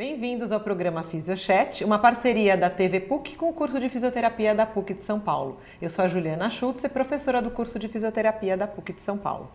Bem-vindos 0.00 0.50
ao 0.50 0.60
programa 0.60 1.02
Fisiochat, 1.02 1.84
uma 1.84 1.98
parceria 1.98 2.56
da 2.56 2.70
TV 2.70 3.00
PUC 3.00 3.36
com 3.36 3.50
o 3.50 3.52
curso 3.52 3.78
de 3.78 3.86
fisioterapia 3.90 4.54
da 4.54 4.64
PUC 4.64 4.94
de 4.94 5.02
São 5.02 5.20
Paulo. 5.20 5.60
Eu 5.78 5.90
sou 5.90 6.02
a 6.02 6.08
Juliana 6.08 6.48
Schultz, 6.48 6.82
professora 6.88 7.42
do 7.42 7.50
curso 7.50 7.78
de 7.78 7.86
fisioterapia 7.86 8.56
da 8.56 8.66
PUC 8.66 8.94
de 8.94 9.02
São 9.02 9.18
Paulo. 9.18 9.52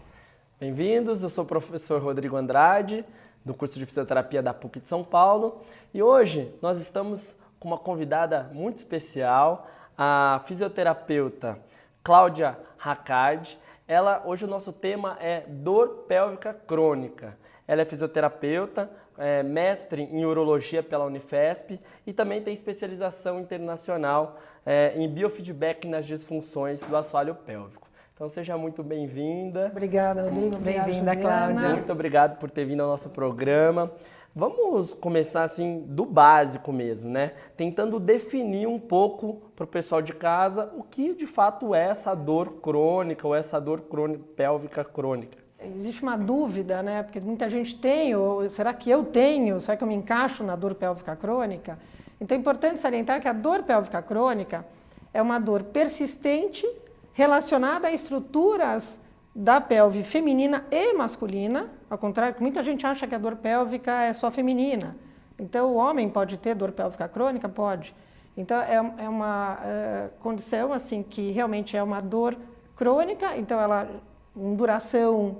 Bem-vindos, 0.60 1.24
eu 1.24 1.32
sou 1.32 1.46
o 1.46 1.48
professor 1.48 2.00
Rodrigo 2.00 2.36
Andrade, 2.38 3.04
do 3.44 3.56
curso 3.56 3.80
de 3.80 3.88
fisioterapia 3.88 4.44
da 4.44 4.54
PUC 4.54 4.82
de 4.82 4.88
São 4.88 5.04
Paulo, 5.04 5.62
e 5.92 6.04
hoje 6.04 6.54
nós 6.62 6.80
estamos 6.80 7.36
com 7.60 7.70
uma 7.70 7.80
convidada 7.80 8.48
muito 8.54 8.78
especial, 8.78 9.68
a 9.98 10.44
fisioterapeuta 10.46 11.58
Cláudia 12.04 12.56
Hackard. 12.78 13.58
Ela, 13.88 14.22
hoje 14.24 14.46
o 14.46 14.48
nosso 14.48 14.72
tema 14.72 15.18
é 15.20 15.42
dor 15.48 16.06
pélvica 16.08 16.54
crônica. 16.54 17.36
Ela 17.68 17.82
é 17.82 17.86
fisioterapeuta, 17.86 18.92
é, 19.18 19.44
mestre 19.44 20.04
em 20.04 20.26
urologia 20.26 20.84
pela 20.84 21.06
Unifesp 21.06 21.80
e 22.06 22.14
também 22.14 22.42
tem 22.42 22.54
especialização 22.54 23.40
internacional 23.40 24.40
é, 24.66 24.94
em 24.96 25.08
biofeedback 25.10 25.88
nas 25.88 26.06
disfunções 26.06 26.82
do 26.82 26.96
assoalho 26.96 27.36
pélvico. 27.36 27.88
Então 28.14 28.30
seja 28.30 28.58
muito 28.58 28.82
bem-vinda. 28.82 29.68
Obrigada, 29.72 30.24
Rodrigo. 30.24 30.58
Bem-vinda, 30.58 31.16
Cláudia. 31.16 31.70
Muito 31.70 31.92
obrigado 31.92 32.40
por 32.40 32.50
ter 32.50 32.66
vindo 32.66 32.82
ao 32.82 32.88
nosso 32.88 33.10
programa. 33.10 33.92
Vamos 34.34 34.94
começar 34.94 35.44
assim 35.44 35.86
do 35.88 36.06
básico 36.06 36.74
mesmo, 36.74 37.10
né? 37.10 37.32
Tentando 37.56 38.00
definir 38.00 38.68
um 38.68 38.80
pouco 38.80 39.42
para 39.56 39.64
o 39.64 39.68
pessoal 39.68 40.02
de 40.02 40.14
casa 40.14 40.72
o 40.76 40.84
que 40.84 41.14
de 41.14 41.26
fato 41.26 41.74
é 41.74 41.86
essa 41.86 42.14
dor 42.14 42.56
crônica 42.62 43.26
ou 43.26 43.34
essa 43.34 43.60
dor 43.62 43.82
crônica, 43.82 44.24
pélvica 44.36 44.84
crônica. 44.84 45.45
Existe 45.76 46.04
uma 46.04 46.18
dúvida, 46.18 46.84
né? 46.84 47.04
Porque 47.04 47.20
muita 47.20 47.50
gente 47.50 47.76
tem, 47.76 48.16
ou 48.16 48.50
será 48.50 48.74
que 48.74 48.90
eu 48.90 49.04
tenho? 49.04 49.60
Será 49.60 49.78
que 49.78 49.84
eu 49.84 49.88
me 49.88 49.96
encaixo 49.96 50.44
na 50.44 50.56
dor 50.56 50.76
pélvica 50.76 51.16
crônica? 51.16 51.80
Então 52.20 52.38
é 52.38 52.40
importante 52.40 52.80
salientar 52.80 53.22
que 53.22 53.28
a 53.28 53.34
dor 53.34 53.64
pélvica 53.64 54.02
crônica 54.02 54.66
é 55.14 55.22
uma 55.22 55.40
dor 55.40 55.64
persistente 55.64 56.68
relacionada 57.14 57.88
a 57.88 57.92
estruturas 57.92 59.00
da 59.34 59.60
pelve 59.60 60.04
feminina 60.04 60.66
e 60.72 60.94
masculina, 60.94 61.70
ao 61.90 61.98
contrário, 61.98 62.36
muita 62.40 62.64
gente 62.64 62.86
acha 62.86 63.06
que 63.06 63.14
a 63.14 63.18
dor 63.18 63.36
pélvica 63.36 64.04
é 64.04 64.14
só 64.14 64.32
feminina. 64.32 64.96
Então, 65.38 65.74
o 65.74 65.76
homem 65.76 66.10
pode 66.10 66.38
ter 66.38 66.56
dor 66.56 66.72
pélvica 66.72 67.08
crônica? 67.10 67.50
Pode. 67.50 67.94
Então, 68.38 68.58
é, 68.62 68.76
é 68.76 69.10
uma 69.10 69.60
é, 69.62 70.10
condição 70.20 70.72
assim 70.72 71.04
que 71.04 71.32
realmente 71.32 71.76
é 71.76 71.84
uma 71.84 72.02
dor 72.02 72.38
crônica, 72.76 73.36
então 73.38 73.60
ela 73.60 73.90
duração 74.36 75.40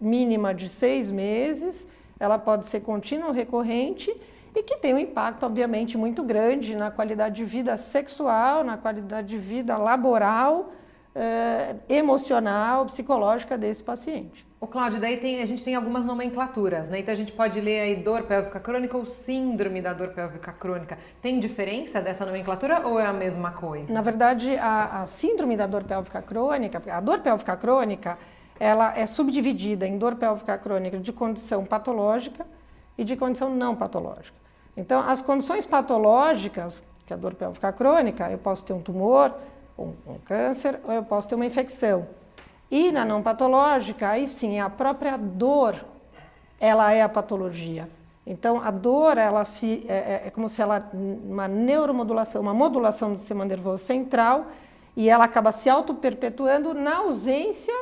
mínima 0.00 0.54
de 0.54 0.68
seis 0.68 1.10
meses, 1.10 1.88
ela 2.18 2.38
pode 2.38 2.66
ser 2.66 2.80
contínua 2.80 3.28
ou 3.28 3.32
recorrente 3.32 4.14
e 4.54 4.62
que 4.62 4.76
tem 4.76 4.94
um 4.94 4.98
impacto, 4.98 5.44
obviamente, 5.44 5.98
muito 5.98 6.22
grande 6.22 6.74
na 6.74 6.90
qualidade 6.90 7.36
de 7.36 7.44
vida 7.44 7.76
sexual, 7.76 8.64
na 8.64 8.78
qualidade 8.78 9.28
de 9.28 9.38
vida 9.38 9.76
laboral, 9.76 10.72
eh, 11.14 11.76
emocional, 11.88 12.86
psicológica 12.86 13.58
desse 13.58 13.82
paciente. 13.82 14.46
O 14.58 14.66
Cláudio, 14.66 14.98
daí 14.98 15.18
tem, 15.18 15.42
a 15.42 15.46
gente 15.46 15.62
tem 15.62 15.74
algumas 15.74 16.04
nomenclaturas, 16.06 16.88
né? 16.88 17.00
Então 17.00 17.12
a 17.12 17.16
gente 17.16 17.32
pode 17.32 17.60
ler 17.60 17.80
aí 17.80 17.96
dor 17.96 18.22
pélvica 18.22 18.58
crônica 18.58 18.96
ou 18.96 19.04
síndrome 19.04 19.82
da 19.82 19.92
dor 19.92 20.08
pélvica 20.08 20.50
crônica. 20.50 20.96
Tem 21.20 21.38
diferença 21.38 22.00
dessa 22.00 22.24
nomenclatura 22.24 22.86
ou 22.86 22.98
é 22.98 23.04
a 23.04 23.12
mesma 23.12 23.50
coisa? 23.50 23.92
Na 23.92 24.00
verdade, 24.00 24.56
a, 24.56 25.02
a 25.02 25.06
síndrome 25.06 25.56
da 25.58 25.66
dor 25.66 25.84
pélvica 25.84 26.22
crônica, 26.22 26.82
a 26.90 27.00
dor 27.00 27.20
pélvica 27.20 27.54
crônica, 27.54 28.18
ela 28.58 28.96
é 28.96 29.06
subdividida 29.06 29.86
em 29.86 29.98
dor 29.98 30.16
pélvica 30.16 30.56
crônica 30.58 30.98
de 30.98 31.12
condição 31.12 31.64
patológica 31.64 32.46
e 32.96 33.04
de 33.04 33.16
condição 33.16 33.54
não 33.54 33.74
patológica. 33.74 34.36
Então, 34.76 35.00
as 35.00 35.22
condições 35.22 35.64
patológicas, 35.64 36.84
que 37.06 37.12
é 37.12 37.16
a 37.16 37.18
dor 37.18 37.34
pélvica 37.34 37.72
crônica, 37.72 38.30
eu 38.30 38.38
posso 38.38 38.64
ter 38.64 38.72
um 38.72 38.80
tumor, 38.80 39.34
um, 39.78 39.92
um 40.06 40.18
câncer, 40.24 40.80
ou 40.84 40.92
eu 40.92 41.02
posso 41.02 41.28
ter 41.28 41.34
uma 41.34 41.46
infecção. 41.46 42.06
E 42.70 42.90
na 42.90 43.04
não 43.04 43.22
patológica, 43.22 44.08
aí 44.08 44.28
sim, 44.28 44.58
a 44.58 44.68
própria 44.68 45.16
dor, 45.16 45.76
ela 46.60 46.92
é 46.92 47.02
a 47.02 47.08
patologia. 47.08 47.88
Então, 48.26 48.60
a 48.60 48.70
dor, 48.70 49.18
ela 49.18 49.44
se, 49.44 49.84
é, 49.88 49.94
é, 49.94 50.22
é 50.26 50.30
como 50.30 50.48
se 50.48 50.60
ela, 50.60 50.90
uma 50.92 51.46
neuromodulação, 51.46 52.42
uma 52.42 52.54
modulação 52.54 53.12
do 53.12 53.18
sistema 53.18 53.44
nervoso 53.44 53.84
central, 53.84 54.46
e 54.96 55.08
ela 55.08 55.24
acaba 55.24 55.52
se 55.52 55.70
auto-perpetuando 55.70 56.74
na 56.74 56.96
ausência 56.96 57.74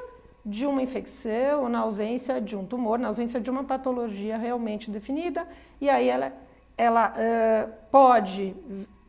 de 0.45 0.67
uma 0.67 0.83
infecção, 0.83 1.69
na 1.69 1.81
ausência 1.81 2.41
de 2.41 2.55
um 2.55 2.67
tumor, 2.67 2.99
na 2.99 3.09
ausência 3.09 3.41
de 3.41 3.51
uma 3.51 3.65
patologia 3.65 4.37
realmente 4.37 4.91
definida, 4.91 5.47
e 5.81 5.89
aí 5.89 6.09
ela, 6.09 6.33
ela 6.77 7.13
uh, 7.13 7.73
pode 7.91 8.55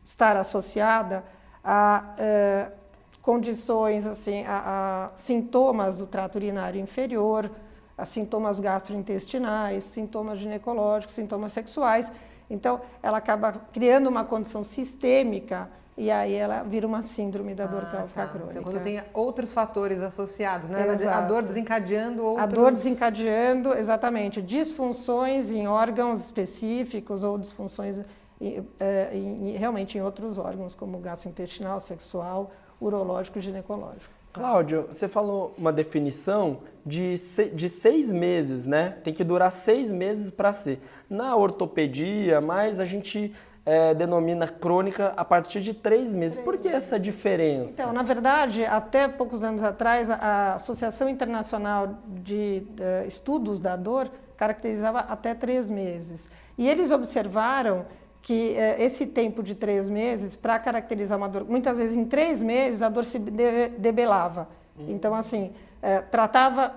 estar 0.04 0.36
associada 0.36 1.24
a 1.62 2.14
uh, 2.16 2.72
condições, 3.20 4.06
assim, 4.06 4.44
a, 4.46 5.10
a, 5.12 5.16
sintomas 5.16 5.96
do 5.96 6.06
trato 6.06 6.36
urinário 6.36 6.80
inferior, 6.80 7.50
a 7.98 8.04
sintomas 8.04 8.60
gastrointestinais, 8.60 9.84
sintomas 9.84 10.38
ginecológicos, 10.38 11.14
sintomas 11.16 11.52
sexuais. 11.52 12.10
Então, 12.48 12.80
ela 13.02 13.18
acaba 13.18 13.52
criando 13.72 14.06
uma 14.06 14.24
condição 14.24 14.62
sistêmica 14.62 15.68
e 15.96 16.10
aí 16.10 16.34
ela 16.34 16.62
vira 16.62 16.86
uma 16.86 17.02
síndrome 17.02 17.54
da 17.54 17.66
dor 17.66 17.84
ah, 17.84 17.86
pélvica 17.86 18.22
tá. 18.22 18.28
crônica. 18.28 18.50
Então, 18.52 18.62
quando 18.64 18.82
tem 18.82 19.02
outros 19.14 19.52
fatores 19.54 20.00
associados, 20.02 20.68
né? 20.68 20.86
Exato. 20.92 21.16
A 21.16 21.20
dor 21.22 21.42
desencadeando 21.42 22.22
outros... 22.22 22.44
A 22.44 22.46
dor 22.46 22.72
desencadeando, 22.72 23.72
exatamente, 23.72 24.42
disfunções 24.42 25.50
em 25.50 25.66
órgãos 25.66 26.20
específicos 26.20 27.22
ou 27.22 27.38
disfunções 27.38 28.02
em, 28.38 28.66
é, 28.78 29.10
em, 29.14 29.56
realmente 29.56 29.96
em 29.96 30.02
outros 30.02 30.36
órgãos, 30.36 30.74
como 30.74 30.98
gastrointestinal, 30.98 31.80
sexual, 31.80 32.52
urológico 32.78 33.38
e 33.38 33.40
ginecológico. 33.40 34.14
Cláudio, 34.34 34.88
você 34.92 35.08
falou 35.08 35.54
uma 35.56 35.72
definição 35.72 36.58
de, 36.84 37.14
de 37.54 37.70
seis 37.70 38.12
meses, 38.12 38.66
né? 38.66 38.98
Tem 39.02 39.14
que 39.14 39.24
durar 39.24 39.50
seis 39.50 39.90
meses 39.90 40.30
para 40.30 40.52
ser. 40.52 40.78
Na 41.08 41.34
ortopedia, 41.34 42.38
mas 42.38 42.78
a 42.78 42.84
gente 42.84 43.34
é, 43.66 43.92
denomina 43.92 44.46
crônica 44.46 45.12
a 45.16 45.24
partir 45.24 45.60
de 45.60 45.74
três 45.74 46.14
meses. 46.14 46.38
Três 46.38 46.44
Por 46.44 46.56
que 46.56 46.68
essa 46.68 47.00
diferença? 47.00 47.82
Então, 47.82 47.92
na 47.92 48.04
verdade, 48.04 48.64
até 48.64 49.08
poucos 49.08 49.42
anos 49.42 49.64
atrás, 49.64 50.08
a 50.08 50.54
Associação 50.54 51.08
Internacional 51.08 51.98
de 52.06 52.62
uh, 52.78 53.06
Estudos 53.08 53.58
da 53.58 53.74
Dor 53.74 54.08
caracterizava 54.36 55.00
até 55.00 55.34
três 55.34 55.68
meses. 55.68 56.30
E 56.56 56.68
eles 56.68 56.92
observaram 56.92 57.84
que 58.22 58.52
uh, 58.52 58.80
esse 58.80 59.04
tempo 59.04 59.42
de 59.42 59.56
três 59.56 59.88
meses, 59.88 60.36
para 60.36 60.60
caracterizar 60.60 61.18
uma 61.18 61.28
dor, 61.28 61.44
muitas 61.44 61.76
vezes 61.76 61.96
em 61.96 62.04
três 62.04 62.40
meses 62.40 62.82
a 62.82 62.88
dor 62.88 63.04
se 63.04 63.18
de 63.18 63.68
debelava. 63.70 64.48
Uhum. 64.78 64.86
Então, 64.90 65.12
assim, 65.12 65.52
uh, 65.82 66.08
tratava, 66.08 66.72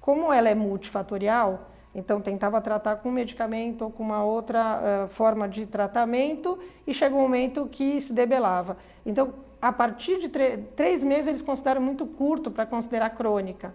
como 0.00 0.32
ela 0.32 0.48
é 0.48 0.54
multifatorial, 0.54 1.71
então, 1.94 2.20
tentava 2.20 2.60
tratar 2.60 2.96
com 2.96 3.10
medicamento 3.10 3.82
ou 3.82 3.90
com 3.90 4.02
uma 4.02 4.24
outra 4.24 4.80
uh, 5.04 5.08
forma 5.08 5.46
de 5.48 5.66
tratamento 5.66 6.58
e 6.86 6.94
chegou 6.94 7.18
um 7.18 7.22
momento 7.22 7.68
que 7.70 8.00
se 8.00 8.14
debelava. 8.14 8.78
Então, 9.04 9.34
a 9.60 9.70
partir 9.70 10.18
de 10.18 10.28
três 10.28 11.04
meses, 11.04 11.28
eles 11.28 11.42
consideram 11.42 11.82
muito 11.82 12.06
curto 12.06 12.50
para 12.50 12.64
considerar 12.64 13.10
crônica. 13.10 13.74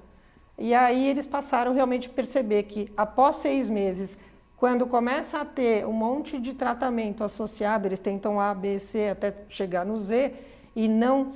E 0.57 0.73
aí 0.73 1.07
eles 1.07 1.27
passaram 1.27 1.73
realmente 1.73 2.09
a 2.09 2.11
perceber 2.11 2.63
que 2.63 2.91
após 2.97 3.35
seis 3.35 3.69
meses, 3.69 4.17
quando 4.57 4.87
começa 4.87 5.39
a 5.39 5.45
ter 5.45 5.85
um 5.85 5.93
monte 5.93 6.39
de 6.39 6.55
tratamento 6.55 7.23
associado, 7.23 7.87
eles 7.87 7.99
tentam 7.99 8.39
A, 8.39 8.53
B, 8.55 8.79
C 8.79 9.09
até 9.09 9.33
chegar 9.47 9.85
no 9.85 9.99
Z 9.99 10.33
e 10.75 10.87
não, 10.87 11.21
uh, 11.21 11.29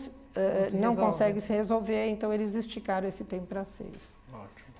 não, 0.74 0.80
não 0.80 0.96
consegue 0.96 1.40
se 1.40 1.54
resolver, 1.54 2.08
então 2.08 2.34
eles 2.34 2.56
esticaram 2.56 3.08
esse 3.08 3.24
tempo 3.24 3.46
para 3.46 3.64
seis. 3.64 4.12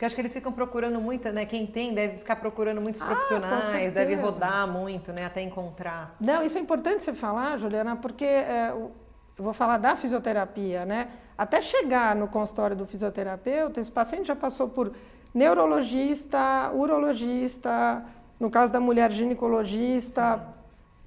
Porque 0.02 0.08
acho 0.08 0.16
que 0.16 0.22
eles 0.22 0.34
ficam 0.34 0.52
procurando 0.52 1.00
muito, 1.00 1.32
né? 1.32 1.46
Quem 1.46 1.68
tem 1.68 1.94
deve 1.94 2.18
ficar 2.18 2.36
procurando 2.38 2.82
muitos 2.82 3.00
ah, 3.04 3.06
profissionais, 3.06 3.94
deve 3.94 4.16
rodar 4.16 4.68
muito, 4.68 5.14
né? 5.14 5.26
Até 5.26 5.44
encontrar. 5.44 6.16
Não, 6.20 6.44
isso 6.44 6.58
é 6.58 6.62
importante 6.62 7.04
você 7.04 7.14
falar, 7.14 7.60
Juliana, 7.60 7.96
porque 7.96 8.26
é, 8.26 8.72
eu 8.72 8.92
vou 9.38 9.54
falar 9.54 9.78
da 9.78 9.96
fisioterapia, 9.96 10.86
né? 10.86 11.10
Até 11.38 11.62
chegar 11.62 12.16
no 12.16 12.28
consultório 12.28 12.76
do 12.76 12.88
fisioterapeuta, 12.88 13.80
esse 13.80 13.92
paciente 13.92 14.26
já 14.30 14.36
passou 14.36 14.68
por 14.68 14.92
neurologista, 15.32 16.72
urologista, 16.74 18.04
no 18.40 18.50
caso 18.50 18.74
da 18.74 18.80
mulher, 18.80 19.12
ginecologista, 19.12 20.48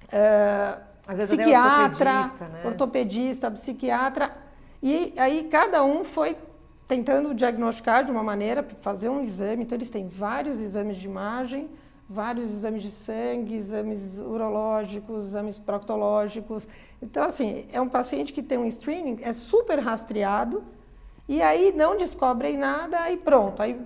é, 0.09 0.77
psiquiatra, 1.25 2.11
ortopedista, 2.21 2.45
né? 2.47 2.61
ortopedista, 2.63 3.51
psiquiatra. 3.51 4.31
E 4.81 5.13
aí 5.17 5.49
cada 5.51 5.83
um 5.83 6.05
foi 6.05 6.37
tentando 6.87 7.33
diagnosticar 7.33 8.03
de 8.03 8.11
uma 8.11 8.23
maneira, 8.23 8.63
fazer 8.81 9.09
um 9.09 9.21
exame. 9.21 9.63
Então, 9.63 9.77
eles 9.77 9.89
têm 9.89 10.07
vários 10.07 10.61
exames 10.61 10.97
de 10.97 11.05
imagem, 11.05 11.69
vários 12.07 12.49
exames 12.49 12.83
de 12.83 12.91
sangue, 12.91 13.55
exames 13.55 14.19
urológicos, 14.19 15.25
exames 15.25 15.57
proctológicos. 15.57 16.67
Então, 17.01 17.23
assim, 17.23 17.65
é 17.71 17.81
um 17.81 17.89
paciente 17.89 18.31
que 18.31 18.43
tem 18.43 18.57
um 18.57 18.69
screening, 18.69 19.19
é 19.21 19.33
super 19.33 19.79
rastreado, 19.79 20.63
e 21.27 21.41
aí 21.41 21.73
não 21.75 21.97
descobrem 21.97 22.57
nada 22.57 23.09
e 23.09 23.17
pronto. 23.17 23.61
Aí, 23.61 23.79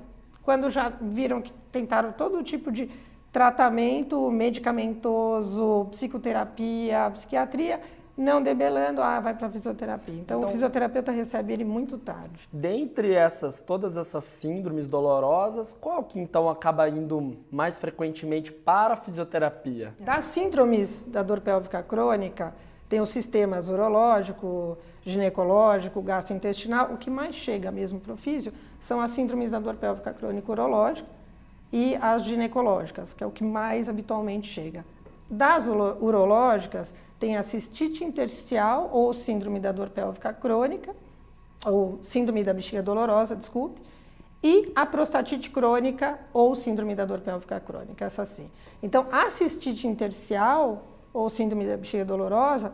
quando 0.44 0.70
já 0.70 0.90
viram 0.90 1.42
que 1.42 1.54
tentaram 1.72 2.12
todo 2.12 2.44
tipo 2.44 2.72
de 2.72 2.90
tratamento 3.32 4.30
medicamentoso, 4.32 5.88
psicoterapia, 5.92 7.12
psiquiatria, 7.14 7.80
não 8.20 8.42
debelando, 8.42 9.02
ah, 9.02 9.20
vai 9.20 9.34
para 9.34 9.50
fisioterapia. 9.50 10.14
Então, 10.14 10.38
então, 10.38 10.50
o 10.50 10.52
fisioterapeuta 10.52 11.12
recebe 11.12 11.54
ele 11.54 11.64
muito 11.64 11.98
tarde. 11.98 12.48
Dentre 12.52 13.14
essas, 13.14 13.60
todas 13.60 13.96
essas 13.96 14.26
síndromes 14.26 14.88
dolorosas, 14.88 15.74
qual 15.80 16.04
que 16.04 16.20
então 16.20 16.50
acaba 16.50 16.88
indo 16.90 17.38
mais 17.50 17.80
frequentemente 17.80 18.52
para 18.52 18.96
a 18.96 18.98
fisioterapia? 18.98 19.94
Das 20.00 20.26
síndromes 20.26 21.06
da 21.06 21.24
dor 21.24 21.40
pélvica 21.40 21.82
crônica, 21.82 22.54
tem 22.90 23.00
os 23.00 23.10
sistemas 23.10 23.70
urológico, 23.70 24.78
ginecológico, 25.04 26.02
gastrointestinal. 26.02 26.92
O 26.94 26.98
que 26.98 27.10
mais 27.10 27.36
chega 27.36 27.72
mesmo 27.72 28.00
para 28.00 28.14
o 28.14 28.18
físio 28.18 28.52
são 28.80 29.00
as 29.00 29.12
síndromes 29.12 29.52
da 29.52 29.60
dor 29.60 29.76
pélvica 29.76 30.12
crônica 30.12 30.52
urológica 30.52 31.08
e 31.72 31.96
as 32.02 32.26
ginecológicas, 32.26 33.14
que 33.14 33.24
é 33.24 33.28
o 33.28 33.32
que 33.32 33.44
mais 33.44 33.88
habitualmente 33.88 34.52
chega. 34.52 34.84
Das 35.30 35.68
urológicas, 35.68 36.94
tem 37.20 37.36
a 37.36 37.44
cistite 37.44 38.04
intersticial 38.04 38.90
ou 38.94 39.14
síndrome 39.14 39.60
da 39.60 39.72
dor 39.72 39.90
pélvica 39.90 40.32
crônica, 40.32 40.96
ou 41.66 42.00
síndrome 42.02 42.44
da 42.44 42.54
bexiga 42.54 42.82
dolorosa, 42.82 43.36
desculpe, 43.36 43.82
e 44.42 44.72
a 44.74 44.86
prostatite 44.86 45.50
crônica 45.50 46.18
ou 46.32 46.56
síndrome 46.56 46.96
da 46.96 47.04
dor 47.04 47.20
pélvica 47.20 47.60
crônica, 47.60 48.06
essa 48.06 48.26
sim. 48.26 48.50
Então, 48.82 49.06
a 49.12 49.30
cistite 49.30 49.86
intersticial 49.86 50.88
ou 51.14 51.30
síndrome 51.30 51.68
da 51.68 51.76
bexiga 51.76 52.06
dolorosa, 52.06 52.74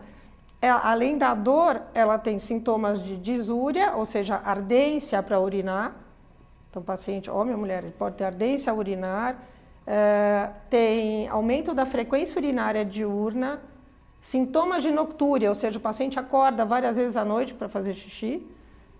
é, 0.62 0.70
além 0.70 1.18
da 1.18 1.34
dor, 1.34 1.82
ela 1.94 2.20
tem 2.20 2.38
sintomas 2.38 3.04
de 3.04 3.18
disúria, 3.18 3.96
ou 3.96 4.06
seja, 4.06 4.40
ardência 4.44 5.22
para 5.24 5.40
urinar. 5.40 5.96
Então, 6.70 6.84
paciente, 6.84 7.32
homem 7.32 7.56
ou 7.56 7.60
mulher, 7.60 7.84
ele 7.84 7.94
pode 7.98 8.16
ter 8.16 8.26
ardência 8.26 8.72
a 8.72 8.76
urinar, 8.76 9.42
é, 9.88 10.50
tem 10.70 11.28
aumento 11.30 11.74
da 11.74 11.86
frequência 11.86 12.38
urinária 12.38 12.86
diurna, 12.86 13.60
sintomas 14.26 14.82
de 14.82 14.90
noctúria, 14.90 15.48
ou 15.50 15.54
seja, 15.54 15.78
o 15.78 15.80
paciente 15.80 16.18
acorda 16.18 16.66
várias 16.66 16.98
vezes 16.98 17.16
à 17.16 17.24
noite 17.24 17.54
para 17.54 17.70
fazer 17.70 17.94
xixi, 17.94 18.44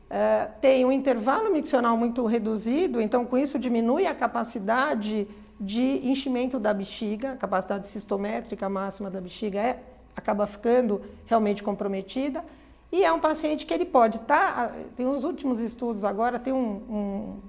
é, 0.08 0.48
tem 0.62 0.86
um 0.86 0.92
intervalo 0.92 1.52
miccional 1.52 1.98
muito 1.98 2.24
reduzido, 2.28 3.02
então 3.02 3.26
com 3.26 3.36
isso 3.36 3.58
diminui 3.58 4.06
a 4.06 4.14
capacidade 4.14 5.28
de 5.60 6.08
enchimento 6.08 6.60
da 6.60 6.72
bexiga, 6.72 7.32
a 7.32 7.36
capacidade 7.38 7.88
sistométrica 7.88 8.70
máxima 8.70 9.10
da 9.10 9.20
bexiga 9.20 9.60
é, 9.60 9.80
acaba 10.16 10.46
ficando 10.46 11.02
realmente 11.26 11.64
comprometida. 11.64 12.46
E 12.92 13.04
é 13.04 13.12
um 13.12 13.20
paciente 13.20 13.66
que 13.66 13.74
ele 13.74 13.86
pode 13.86 14.18
estar, 14.18 14.70
tá, 14.70 14.76
tem 14.96 15.08
uns 15.08 15.24
últimos 15.24 15.60
estudos 15.60 16.04
agora, 16.04 16.38
tem 16.38 16.54
um, 16.54 17.40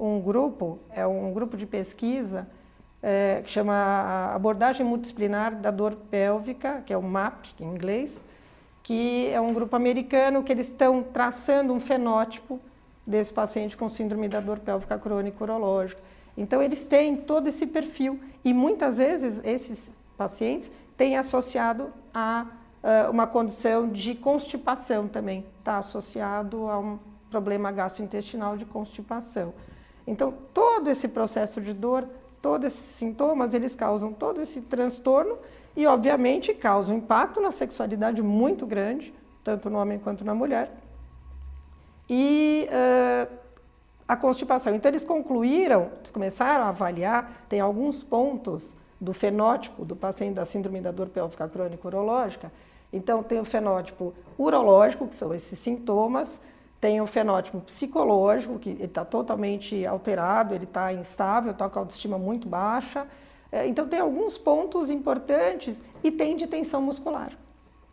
um, 0.00 0.14
um 0.16 0.20
grupo, 0.22 0.78
é 0.90 1.06
um 1.06 1.34
grupo 1.34 1.54
de 1.54 1.66
pesquisa 1.66 2.48
é, 3.02 3.40
que 3.44 3.50
chama 3.50 4.32
Abordagem 4.34 4.84
Multidisciplinar 4.84 5.56
da 5.56 5.70
Dor 5.70 5.96
Pélvica, 6.10 6.82
que 6.84 6.92
é 6.92 6.96
o 6.96 7.02
MAP 7.02 7.46
em 7.60 7.64
inglês, 7.64 8.24
que 8.82 9.28
é 9.28 9.40
um 9.40 9.52
grupo 9.52 9.76
americano 9.76 10.42
que 10.42 10.52
eles 10.52 10.68
estão 10.68 11.02
traçando 11.02 11.72
um 11.72 11.80
fenótipo 11.80 12.60
desse 13.06 13.32
paciente 13.32 13.76
com 13.76 13.88
síndrome 13.88 14.28
da 14.28 14.40
dor 14.40 14.58
pélvica 14.58 14.98
crônica 14.98 15.42
urológica. 15.42 16.00
Então, 16.36 16.62
eles 16.62 16.84
têm 16.84 17.16
todo 17.16 17.48
esse 17.48 17.66
perfil 17.66 18.20
e 18.44 18.54
muitas 18.54 18.98
vezes 18.98 19.40
esses 19.44 19.94
pacientes 20.16 20.70
têm 20.96 21.16
associado 21.16 21.92
a 22.14 22.46
uh, 22.82 23.10
uma 23.10 23.26
condição 23.26 23.88
de 23.88 24.14
constipação 24.14 25.08
também, 25.08 25.44
está 25.58 25.78
associado 25.78 26.68
a 26.68 26.78
um 26.78 26.98
problema 27.30 27.70
gastrointestinal 27.70 28.56
de 28.56 28.64
constipação. 28.64 29.52
Então, 30.06 30.32
todo 30.52 30.88
esse 30.88 31.08
processo 31.08 31.60
de 31.60 31.72
dor, 31.72 32.08
todos 32.40 32.66
esses 32.66 32.80
sintomas, 32.80 33.54
eles 33.54 33.74
causam 33.74 34.12
todo 34.12 34.40
esse 34.40 34.60
transtorno 34.62 35.38
e, 35.76 35.86
obviamente, 35.86 36.54
causam 36.54 36.96
impacto 36.96 37.40
na 37.40 37.50
sexualidade 37.50 38.22
muito 38.22 38.66
grande, 38.66 39.14
tanto 39.44 39.68
no 39.70 39.78
homem 39.78 39.98
quanto 39.98 40.24
na 40.24 40.34
mulher. 40.34 40.70
E 42.08 42.68
uh, 42.68 43.32
a 44.08 44.16
constipação. 44.16 44.74
Então, 44.74 44.90
eles 44.90 45.04
concluíram, 45.04 45.90
eles 45.98 46.10
começaram 46.10 46.64
a 46.64 46.68
avaliar, 46.70 47.44
tem 47.48 47.60
alguns 47.60 48.02
pontos 48.02 48.74
do 49.00 49.12
fenótipo 49.12 49.84
do 49.84 49.94
paciente 49.94 50.34
da 50.34 50.44
síndrome 50.44 50.80
da 50.80 50.90
dor 50.90 51.08
pélvica 51.08 51.48
crônica 51.48 51.86
urológica. 51.86 52.52
Então, 52.92 53.22
tem 53.22 53.38
o 53.38 53.44
fenótipo 53.44 54.12
urológico, 54.36 55.06
que 55.06 55.14
são 55.14 55.32
esses 55.32 55.58
sintomas, 55.58 56.40
tem 56.80 57.00
o 57.00 57.06
fenótipo 57.06 57.60
psicológico, 57.60 58.58
que 58.58 58.70
ele 58.70 58.84
está 58.84 59.04
totalmente 59.04 59.84
alterado, 59.84 60.54
ele 60.54 60.64
está 60.64 60.92
instável, 60.92 61.52
está 61.52 61.68
com 61.68 61.78
a 61.78 61.82
autoestima 61.82 62.18
muito 62.18 62.48
baixa. 62.48 63.06
É, 63.52 63.66
então, 63.66 63.86
tem 63.86 64.00
alguns 64.00 64.38
pontos 64.38 64.90
importantes 64.90 65.82
e 66.02 66.10
tem 66.10 66.36
de 66.36 66.46
tensão 66.46 66.80
muscular. 66.80 67.32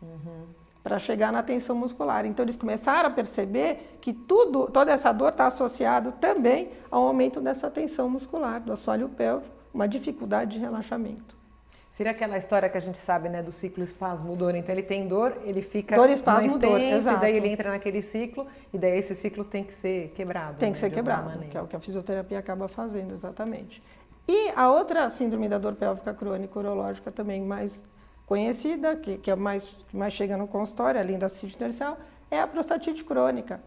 Uhum 0.00 0.58
para 0.88 0.98
chegar 0.98 1.30
na 1.30 1.42
tensão 1.42 1.76
muscular. 1.76 2.24
Então 2.24 2.42
eles 2.42 2.56
começaram 2.56 3.10
a 3.10 3.12
perceber 3.12 3.98
que 4.00 4.10
tudo, 4.10 4.68
toda 4.68 4.90
essa 4.90 5.12
dor 5.12 5.28
está 5.28 5.46
associado 5.46 6.12
também 6.12 6.70
ao 6.90 7.02
aumento 7.02 7.42
dessa 7.42 7.70
tensão 7.70 8.08
muscular, 8.08 8.58
do 8.60 8.72
assoalho 8.72 9.06
pélvico, 9.10 9.54
uma 9.72 9.86
dificuldade 9.86 10.52
de 10.52 10.58
relaxamento. 10.58 11.36
Seria 11.98 12.12
aquela 12.12 12.38
história 12.38 12.68
que 12.68 12.78
a 12.78 12.80
gente 12.80 12.96
sabe, 12.96 13.28
né, 13.28 13.42
do 13.42 13.50
ciclo 13.50 13.82
espasmo-dor. 13.82 14.54
Então 14.54 14.72
ele 14.72 14.84
tem 14.84 15.08
dor, 15.08 15.36
ele 15.42 15.60
fica 15.60 15.96
dor, 15.96 16.08
espasmo, 16.08 16.50
mais 16.50 16.60
dor, 16.60 16.80
exato. 16.80 17.18
e 17.18 17.20
daí 17.22 17.36
ele 17.36 17.48
entra 17.48 17.72
naquele 17.72 18.02
ciclo, 18.02 18.46
e 18.72 18.78
daí 18.78 18.96
esse 18.96 19.16
ciclo 19.16 19.44
tem 19.44 19.64
que 19.64 19.74
ser 19.74 20.12
quebrado. 20.14 20.58
Tem 20.58 20.72
que 20.72 20.78
né, 20.78 20.88
ser 20.88 20.94
quebrado, 20.94 21.40
que 21.46 21.58
é 21.58 21.60
o 21.60 21.66
que 21.66 21.74
a 21.74 21.80
fisioterapia 21.80 22.38
acaba 22.38 22.68
fazendo, 22.68 23.12
exatamente. 23.12 23.82
E 24.28 24.48
a 24.54 24.70
outra 24.70 25.08
síndrome 25.08 25.48
da 25.48 25.58
dor 25.58 25.74
pélvica 25.74 26.14
crônica 26.14 26.56
urológica 26.56 27.10
também 27.10 27.42
mais 27.42 27.82
conhecida, 28.26 28.94
que, 28.94 29.18
que 29.18 29.28
é 29.28 29.34
mais, 29.34 29.66
que 29.88 29.96
mais 29.96 30.12
chega 30.12 30.36
no 30.36 30.46
consultório, 30.46 31.00
além 31.00 31.18
da 31.18 31.28
cistite 31.28 31.56
intersticial, 31.56 31.98
é 32.30 32.40
a 32.40 32.46
prostatite 32.46 33.02
crônica. 33.02 33.60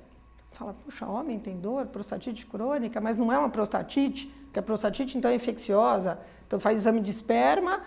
Fala, 0.52 0.74
puxa, 0.86 1.06
homem 1.06 1.38
tem 1.38 1.58
dor, 1.58 1.86
prostatite 1.88 2.46
crônica, 2.46 3.02
mas 3.02 3.18
não 3.18 3.30
é 3.30 3.38
uma 3.38 3.50
prostatite, 3.50 4.28
porque 4.46 4.60
a 4.60 4.64
prostatite 4.64 5.18
então 5.18 5.30
é 5.30 5.36
infecciosa, 5.36 6.18
então 6.48 6.62
faz 6.62 6.78
exame 6.78 7.02
de 7.02 7.12
esperma, 7.12 7.82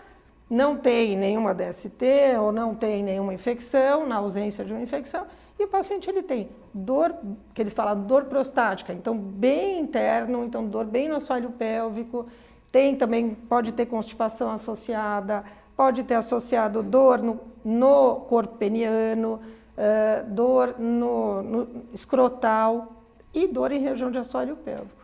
não 0.49 0.76
tem 0.76 1.17
nenhuma 1.17 1.55
DST 1.55 2.05
ou 2.41 2.52
não 2.52 2.75
tem 2.75 3.02
nenhuma 3.02 3.32
infecção, 3.32 4.06
na 4.06 4.17
ausência 4.17 4.64
de 4.64 4.73
uma 4.73 4.82
infecção, 4.82 5.26
e 5.58 5.64
o 5.64 5.69
paciente 5.69 6.08
ele 6.11 6.23
tem 6.23 6.49
dor, 6.73 7.14
que 7.55 7.62
eles 7.62 7.73
falam 7.73 8.02
dor 8.02 8.25
prostática, 8.25 8.93
então 8.93 9.17
bem 9.17 9.81
interno, 9.81 10.44
então 10.44 10.67
dor 10.67 10.85
bem 10.85 11.08
no 11.08 11.17
assoalho 11.17 11.50
pélvico, 11.50 12.26
tem 12.73 12.96
também, 12.96 13.35
pode 13.35 13.70
ter 13.73 13.87
constipação 13.87 14.50
associada, 14.50 15.44
pode 15.76 16.02
ter 16.02 16.14
associado 16.14 16.82
dor 16.82 17.23
no, 17.23 17.41
no 17.64 18.17
corpo 18.22 18.56
peniano, 18.56 19.41
uh, 19.79 20.29
dor 20.29 20.74
no, 20.79 21.43
no, 21.43 21.69
escrotal 21.93 22.93
e 23.32 23.46
dor 23.46 23.70
em 23.70 23.79
região 23.79 24.10
de 24.10 24.19
assoalho 24.19 24.56
pélvico. 24.56 25.04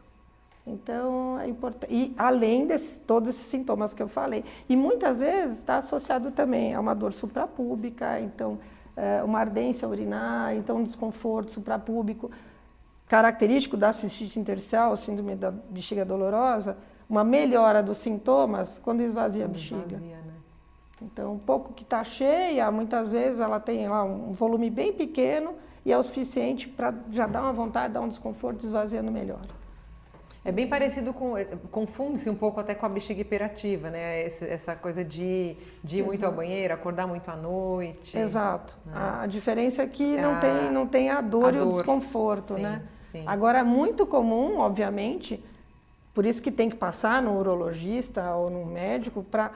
Então, 0.67 1.39
é 1.39 1.49
importante. 1.49 1.93
E 1.93 2.15
além 2.17 2.67
de 2.67 2.79
todos 3.01 3.29
esses 3.31 3.47
sintomas 3.47 3.95
que 3.95 4.03
eu 4.03 4.09
falei. 4.09 4.45
E 4.69 4.77
muitas 4.77 5.21
vezes 5.21 5.59
está 5.59 5.79
associado 5.79 6.31
também 6.31 6.75
a 6.75 6.81
uma 6.81 6.95
dor 6.95 7.13
suprapúbica, 7.13 8.21
então, 8.21 8.59
uh, 8.97 9.25
uma 9.25 9.41
ardência 9.41 9.89
urinar, 9.89 10.55
então, 10.55 10.79
um 10.79 10.85
desconforto 10.85 11.51
suprapúbico. 11.51 12.31
Característico 13.09 13.77
da 13.77 13.93
cistite 13.93 14.39
intersticial, 14.39 14.97
síndrome 14.97 15.35
da 15.35 15.51
bexiga 15.51 16.05
dolorosa, 16.05 16.77
uma 17.09 17.25
melhora 17.25 17.83
dos 17.83 17.97
sintomas 17.97 18.79
quando 18.79 19.01
esvazia 19.01 19.47
a 19.47 19.49
bexiga. 19.49 19.97
Esvazia, 19.97 20.17
né? 20.17 20.35
Então, 21.03 21.33
um 21.33 21.39
pouco 21.39 21.73
que 21.73 21.83
está 21.83 22.05
cheia, 22.05 22.71
muitas 22.71 23.11
vezes 23.11 23.41
ela 23.41 23.59
tem 23.59 23.89
lá 23.89 24.05
um 24.05 24.33
volume 24.33 24.69
bem 24.69 24.93
pequeno 24.93 25.55
e 25.85 25.91
é 25.91 25.99
o 25.99 26.03
suficiente 26.03 26.69
para 26.69 26.95
já 27.11 27.27
dar 27.27 27.43
uma 27.43 27.53
vontade, 27.53 27.95
dar 27.95 28.03
um 28.03 28.09
desconforto, 28.09 28.65
esvaziando 28.65 29.11
melhor. 29.11 29.41
É 30.43 30.51
bem 30.51 30.67
parecido 30.67 31.13
com. 31.13 31.37
Eh, 31.37 31.47
confunde-se 31.71 32.31
um 32.31 32.35
pouco 32.35 32.61
até 32.61 32.75
com 32.75 32.87
a 32.87 32.89
bexiga 32.89 33.21
hiperativa, 33.21 33.91
né? 33.91 34.23
Essa 34.23 34.75
coisa 34.75 35.05
de, 35.05 35.55
de 35.85 35.99
ir 35.99 36.03
muito 36.03 36.25
ao 36.25 36.33
banheiro, 36.33 36.73
acordar 36.73 37.07
muito 37.07 37.31
à 37.31 37.37
noite. 37.37 38.17
Exato. 38.17 38.75
Né? 38.87 38.93
A, 38.95 39.27
diferença 39.27 39.83
é 39.83 39.87
que 39.87 40.17
não, 40.17 40.37
a, 40.37 40.39
tem, 40.39 40.71
não 40.71 40.87
tem 40.87 41.11
a 41.11 41.21
dor, 41.21 41.55
a 41.55 41.57
e 41.59 41.61
o 41.61 41.69
desconforto, 41.73 42.55
sim, 42.55 42.63
né? 42.63 42.83
Sim. 43.13 43.23
Agora, 43.27 43.59
é 43.59 43.63
muito 43.63 44.07
comum, 44.07 44.59
obviamente, 44.59 45.45
por 46.15 46.25
isso 46.25 46.41
que 46.41 46.51
tem 46.51 46.71
que 46.71 46.77
passar 46.77 47.21
no 47.21 47.39
urologista 47.39 48.35
ou 48.35 48.49
no 48.49 48.65
médico 48.65 49.23
para 49.23 49.53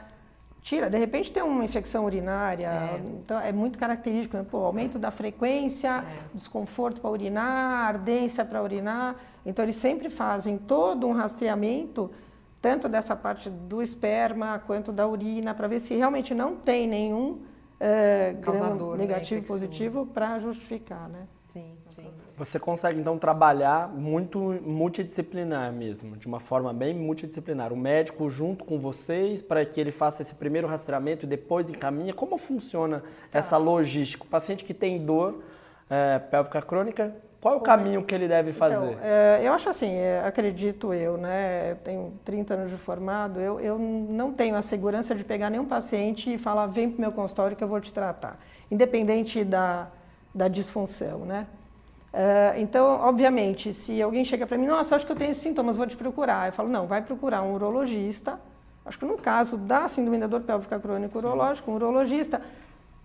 tira. 0.65 0.89
De 0.89 0.99
repente 0.99 1.31
tem 1.31 1.43
uma 1.43 1.63
infecção 1.63 2.07
urinária, 2.07 2.69
é. 2.69 3.03
então 3.07 3.39
é 3.39 3.53
muito 3.53 3.79
característico, 3.79 4.39
né? 4.39 4.47
Pô, 4.51 4.65
aumento 4.65 4.99
da 4.99 5.11
frequência, 5.11 5.89
é. 5.99 6.05
desconforto 6.35 7.03
para 7.03 7.11
urinar, 7.11 7.87
ardência 7.87 8.45
para 8.45 8.63
urinar. 8.63 9.15
Então 9.45 9.63
eles 9.63 9.77
sempre 9.77 10.09
fazem 10.09 10.57
todo 10.57 11.07
um 11.07 11.13
rastreamento, 11.13 12.11
tanto 12.63 12.89
dessa 12.89 13.15
parte 13.15 13.51
do 13.51 13.83
esperma 13.83 14.59
quanto 14.67 14.91
da 14.91 15.07
urina, 15.07 15.55
para 15.55 15.69
ver 15.69 15.81
se 15.81 15.95
realmente 15.95 16.35
não 16.35 16.57
tem 16.57 16.89
nenhum 16.89 17.43
uh, 17.79 18.97
negativo, 18.97 19.47
positivo, 19.47 20.07
para 20.07 20.39
justificar, 20.39 21.11
né? 21.11 21.27
Sim, 21.55 21.77
sim. 21.91 22.05
Você 22.37 22.59
consegue 22.59 22.99
então 22.99 23.17
trabalhar 23.17 23.89
muito 23.89 24.41
multidisciplinar 24.61 25.73
mesmo, 25.73 26.17
de 26.17 26.27
uma 26.27 26.41
forma 26.41 26.73
bem 26.73 26.93
multidisciplinar. 26.93 27.73
O 27.73 27.77
médico 27.77 28.29
junto 28.29 28.65
com 28.65 28.77
vocês 28.77 29.41
para 29.41 29.65
que 29.65 29.81
ele 29.81 29.93
faça 29.93 30.21
esse 30.21 30.35
primeiro 30.35 30.67
rastreamento 30.67 31.25
e 31.25 31.29
depois 31.29 31.71
encaminha. 31.71 32.13
Como 32.13 32.37
funciona 32.39 33.05
tá. 33.31 33.39
essa 33.39 33.57
logística? 33.57 34.25
O 34.25 34.27
paciente 34.27 34.65
que 34.65 34.75
tem 34.75 35.07
dor 35.07 35.45
é, 35.89 36.19
pélvica 36.19 36.61
crônica, 36.61 37.15
qual 37.41 37.55
é 37.55 37.57
o 37.57 37.61
caminho 37.61 38.03
que 38.03 38.13
ele 38.13 38.27
deve 38.27 38.53
fazer? 38.53 38.75
Então, 38.75 38.99
é, 39.01 39.41
eu 39.45 39.53
acho 39.53 39.69
assim, 39.69 39.93
é, 39.93 40.25
acredito 40.27 40.93
eu, 40.93 41.17
né? 41.17 41.71
Eu 41.71 41.77
tenho 41.77 42.15
30 42.25 42.55
anos 42.55 42.71
de 42.71 42.77
formado, 42.77 43.39
eu, 43.39 43.61
eu 43.61 43.79
não 43.79 44.33
tenho 44.33 44.57
a 44.57 44.63
segurança 44.63 45.15
de 45.15 45.23
pegar 45.23 45.51
nenhum 45.51 45.67
paciente 45.67 46.35
e 46.35 46.37
falar, 46.37 46.67
vem 46.67 46.91
para 46.91 46.99
o 46.99 47.01
meu 47.01 47.13
consultório 47.13 47.57
que 47.57 47.63
eu 47.63 47.69
vou 47.69 47.81
te 47.81 47.93
tratar, 47.93 48.41
independente 48.73 49.45
da 49.45 49.89
da 50.35 50.49
disfunção, 50.49 51.21
né? 51.21 51.47
Uh, 52.13 52.61
então, 52.61 52.87
obviamente, 53.01 53.73
se 53.73 54.01
alguém 54.01 54.25
chega 54.25 54.47
para 54.47 54.57
mim, 54.57 54.67
nossa, 54.67 54.95
acho 54.95 55.05
que 55.05 55.11
eu 55.11 55.17
tenho 55.17 55.33
esses 55.33 55.43
sintomas, 55.43 55.77
vou 55.77 55.87
te 55.87 55.97
procurar. 55.97 56.49
Eu 56.49 56.53
falo, 56.53 56.69
não, 56.69 56.87
vai 56.87 57.03
procurar 57.03 57.43
um 57.43 57.55
urologista. 57.55 58.39
Acho 58.85 58.99
que 58.99 59.05
no 59.05 59.17
caso 59.17 59.57
da 59.57 59.89
síndrome 59.89 60.19
da 60.19 60.27
dor 60.27 60.43
pélvica 60.43 60.79
crônica 60.79 61.17
urológica, 61.17 61.69
um 61.71 61.75
urologista, 61.75 62.41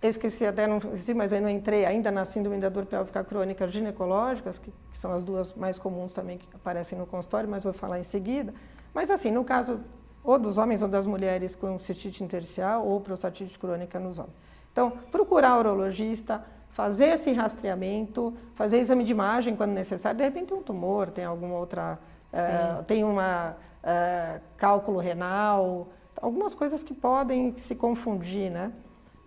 eu 0.02 0.08
esqueci 0.08 0.46
até, 0.46 0.66
não 0.66 0.76
esqueci, 0.76 1.12
mas 1.12 1.32
aí 1.32 1.40
não 1.40 1.48
entrei 1.48 1.84
ainda 1.84 2.10
na 2.10 2.24
síndrome 2.24 2.58
da 2.58 2.68
dor 2.68 2.86
pélvica 2.86 3.24
crônica 3.24 3.66
ginecológicas, 3.66 4.58
que, 4.58 4.70
que, 4.70 4.96
são 4.96 5.12
as 5.12 5.22
duas 5.22 5.54
mais 5.54 5.78
comuns 5.78 6.14
também 6.14 6.38
que 6.38 6.46
aparecem 6.54 6.98
no 6.98 7.06
consultório, 7.06 7.48
mas 7.48 7.62
vou 7.62 7.72
falar 7.72 7.98
em 7.98 8.04
seguida. 8.04 8.54
Mas 8.94 9.10
assim, 9.10 9.30
no 9.30 9.44
caso 9.44 9.80
ou 10.22 10.38
dos 10.38 10.58
homens 10.58 10.82
ou 10.82 10.88
das 10.88 11.06
mulheres 11.06 11.54
com 11.54 11.78
cistite 11.78 12.22
intersticial 12.22 12.86
ou 12.86 13.00
prostatite 13.00 13.58
crônica 13.58 13.98
nos 13.98 14.18
homens. 14.18 14.34
Então, 14.72 14.92
procurar 15.10 15.58
urologista, 15.58 16.44
fazer 16.80 17.08
esse 17.08 17.30
rastreamento, 17.32 18.32
fazer 18.54 18.78
exame 18.78 19.04
de 19.04 19.12
imagem 19.12 19.54
quando 19.54 19.72
necessário. 19.72 20.16
De 20.16 20.24
repente 20.24 20.46
tem 20.46 20.56
um 20.56 20.62
tumor, 20.62 21.10
tem 21.10 21.26
alguma 21.26 21.56
outra, 21.56 21.98
uh, 22.32 22.82
tem 22.84 23.04
uma 23.04 23.54
uh, 23.84 24.40
cálculo 24.56 24.98
renal, 24.98 25.88
algumas 26.18 26.54
coisas 26.54 26.82
que 26.82 26.94
podem 26.94 27.54
se 27.58 27.74
confundir, 27.74 28.50
né? 28.50 28.72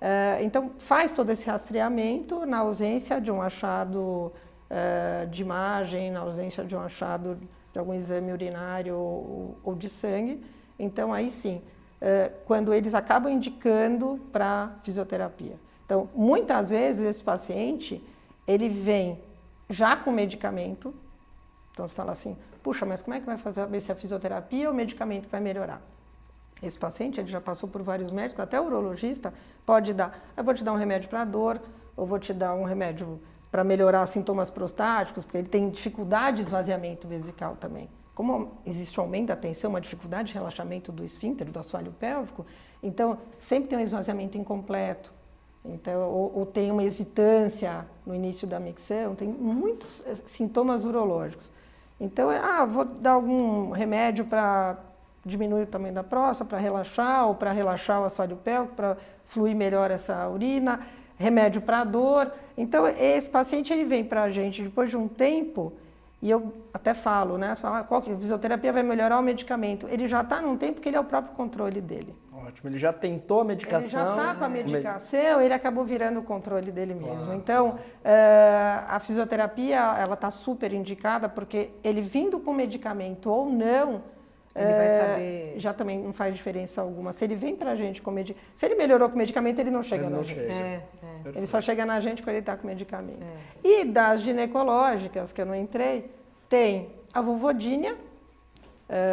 Uh, 0.01 0.43
então 0.43 0.71
faz 0.79 1.11
todo 1.11 1.29
esse 1.29 1.45
rastreamento 1.45 2.43
na 2.43 2.57
ausência 2.57 3.21
de 3.21 3.31
um 3.31 3.41
achado 3.41 4.33
de 5.29 5.43
imagem, 5.43 6.09
na 6.09 6.21
ausência 6.21 6.65
de 6.65 6.75
um 6.75 6.79
achado 6.79 7.37
de 7.71 7.77
algum 7.77 7.93
exame 7.93 8.31
urinário 8.31 8.95
ou, 8.95 9.55
ou 9.63 9.75
de 9.75 9.87
sangue. 9.87 10.43
Então 10.79 11.13
aí 11.13 11.31
sim, 11.31 11.61
quando 12.47 12.73
eles 12.73 12.95
acabam 12.95 13.31
indicando 13.31 14.19
para 14.31 14.71
fisioterapia. 14.81 15.57
Então, 15.85 16.09
muitas 16.15 16.69
vezes 16.69 17.05
esse 17.05 17.23
paciente, 17.23 18.03
ele 18.47 18.69
vem 18.69 19.19
já 19.69 19.95
com 19.95 20.11
medicamento. 20.11 20.93
Então, 21.71 21.87
você 21.87 21.93
fala 21.93 22.11
assim, 22.11 22.37
puxa, 22.61 22.85
mas 22.85 23.01
como 23.01 23.15
é 23.15 23.19
que 23.19 23.25
vai 23.25 23.37
fazer 23.37 23.65
ver 23.67 23.79
se 23.79 23.91
a 23.91 23.95
fisioterapia 23.95 24.67
ou 24.67 24.73
o 24.73 24.77
medicamento 24.77 25.27
vai 25.29 25.41
melhorar? 25.41 25.81
Esse 26.61 26.77
paciente, 26.77 27.19
ele 27.19 27.29
já 27.29 27.41
passou 27.41 27.67
por 27.67 27.81
vários 27.81 28.11
médicos, 28.11 28.41
até 28.41 28.59
o 28.59 28.65
urologista 28.65 29.33
pode 29.65 29.93
dar, 29.93 30.31
eu 30.37 30.43
vou 30.43 30.53
te 30.53 30.63
dar 30.63 30.71
um 30.71 30.77
remédio 30.77 31.09
para 31.09 31.25
dor, 31.25 31.59
ou 31.95 32.05
vou 32.05 32.17
te 32.17 32.33
dar 32.33 32.53
um 32.53 32.63
remédio 32.63 33.19
para 33.51 33.63
melhorar 33.63 34.05
sintomas 34.05 34.49
prostáticos, 34.49 35.23
porque 35.23 35.37
ele 35.37 35.47
tem 35.47 35.69
dificuldade 35.69 36.37
de 36.37 36.43
esvaziamento 36.43 37.07
vesical 37.07 37.55
também. 37.55 37.89
Como 38.15 38.51
existe 38.65 38.99
um 38.99 39.03
aumento 39.03 39.27
da 39.27 39.35
tensão, 39.35 39.71
uma 39.71 39.81
dificuldade 39.81 40.29
de 40.29 40.33
relaxamento 40.33 40.91
do 40.91 41.03
esfíncter, 41.03 41.51
do 41.51 41.59
assoalho 41.59 41.91
pélvico, 41.91 42.45
então 42.81 43.17
sempre 43.39 43.69
tem 43.69 43.77
um 43.77 43.81
esvaziamento 43.81 44.37
incompleto, 44.37 45.13
então, 45.65 46.09
ou, 46.09 46.39
ou, 46.39 46.45
tem 46.45 46.69
uma 46.71 46.83
hesitância 46.83 47.85
no 48.05 48.13
início 48.13 48.45
da 48.45 48.59
micção, 48.59 49.15
tem 49.15 49.29
muitos 49.29 50.03
eh, 50.05 50.13
sintomas 50.13 50.83
urológicos. 50.83 51.49
Então, 51.99 52.29
é, 52.29 52.37
ah, 52.37 52.65
vou 52.65 52.83
dar 52.83 53.11
algum 53.11 53.71
remédio 53.71 54.25
para 54.25 54.77
diminuir 55.25 55.63
o 55.63 55.67
tamanho 55.67 55.93
da 55.93 56.03
próstata, 56.03 56.49
para 56.49 56.57
relaxar, 56.57 57.27
ou 57.27 57.35
para 57.35 57.53
relaxar 57.53 58.01
o 58.01 58.03
assoalho 58.03 58.35
pélvico, 58.35 58.75
para 58.75 58.97
fluir 59.25 59.55
melhor 59.55 59.89
essa 59.89 60.27
urina, 60.27 60.81
remédio 61.17 61.61
para 61.61 61.85
dor. 61.85 62.31
Então, 62.57 62.85
esse 62.85 63.29
paciente 63.29 63.71
ele 63.71 63.85
vem 63.85 64.03
para 64.03 64.23
a 64.23 64.29
gente 64.29 64.61
depois 64.61 64.89
de 64.89 64.97
um 64.97 65.07
tempo, 65.07 65.71
e 66.23 66.31
eu 66.31 66.53
até 66.73 66.93
falo, 66.93 67.37
né? 67.37 67.53
Falo, 67.57 67.75
ah, 67.75 67.83
qual 67.83 68.01
que, 68.01 68.09
a 68.09 68.15
fisioterapia 68.15 68.71
vai 68.71 68.81
melhorar 68.81 69.19
o 69.19 69.21
medicamento. 69.21 69.89
Ele 69.89 70.07
já 70.07 70.21
está 70.21 70.41
num 70.41 70.55
tempo 70.55 70.79
que 70.79 70.87
ele 70.87 70.95
é 70.95 70.99
o 70.99 71.03
próprio 71.03 71.35
controle 71.35 71.81
dele. 71.81 72.15
Ótimo, 72.31 72.69
ele 72.69 72.79
já 72.79 72.93
tentou 72.93 73.41
a 73.41 73.43
medicação. 73.43 73.99
Ele 73.99 74.07
já 74.07 74.09
está 74.11 74.35
com 74.35 74.45
a 74.45 74.47
medicação, 74.47 75.41
ele 75.41 75.53
acabou 75.53 75.83
virando 75.83 76.21
o 76.21 76.23
controle 76.23 76.71
dele 76.71 76.93
mesmo. 76.93 77.33
Ah, 77.33 77.35
então, 77.35 77.77
a 78.87 78.97
fisioterapia, 79.01 79.79
ela 79.99 80.13
está 80.13 80.31
super 80.31 80.71
indicada, 80.71 81.27
porque 81.27 81.71
ele 81.83 81.99
vindo 81.99 82.39
com 82.39 82.53
medicamento 82.53 83.29
ou 83.29 83.49
não, 83.49 84.03
ele 84.55 84.73
vai 84.73 84.89
saber. 84.99 85.53
Já 85.57 85.73
também 85.73 85.99
não 85.99 86.13
faz 86.13 86.35
diferença 86.35 86.81
alguma. 86.81 87.11
Se 87.11 87.23
ele 87.25 87.35
vem 87.35 87.55
para 87.55 87.71
a 87.71 87.75
gente 87.75 88.01
com 88.01 88.11
medicamento. 88.11 88.45
Se 88.53 88.65
ele 88.65 88.75
melhorou 88.75 89.09
com 89.09 89.17
medicamento, 89.17 89.59
ele 89.59 89.71
não 89.71 89.81
chega 89.81 90.03
ele 90.03 90.11
na 90.11 90.17
não 90.17 90.23
gente. 90.23 90.39
É, 90.39 90.83
é. 91.25 91.29
Ele 91.35 91.45
só 91.45 91.59
chega 91.59 91.85
na 91.85 91.99
gente 91.99 92.21
quando 92.21 92.35
ele 92.35 92.39
está 92.39 92.55
com 92.55 92.67
medicamento. 92.67 93.23
É. 93.23 93.67
E 93.67 93.85
das 93.85 94.21
ginecológicas, 94.21 95.33
que 95.33 95.41
eu 95.41 95.45
não 95.45 95.55
entrei, 95.55 96.11
tem 96.47 96.89
a 97.13 97.21
vulvodínia. 97.21 97.97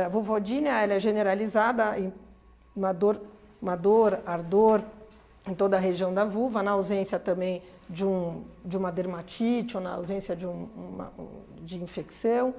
a 0.05 0.09
vulvodínia 0.09 0.73
ela 0.83 0.95
é 0.95 1.01
generalizada 1.01 1.99
em 1.99 2.13
uma 2.77 2.93
dor, 2.93 3.21
uma 3.63 3.77
dor, 3.77 4.21
ardor 4.27 4.83
em 5.49 5.55
toda 5.55 5.77
a 5.77 5.81
região 5.81 6.13
da 6.13 6.25
vulva, 6.25 6.63
na 6.63 6.73
ausência 6.73 7.19
também 7.19 7.63
de, 7.89 8.05
um, 8.05 8.45
de 8.65 8.77
uma 8.77 8.93
dermatite 8.93 9.77
ou 9.77 9.83
na 9.83 9.95
ausência 9.95 10.37
de, 10.37 10.47
um, 10.47 10.69
uma, 10.77 11.13
de 11.63 11.83
infecção. 11.83 12.55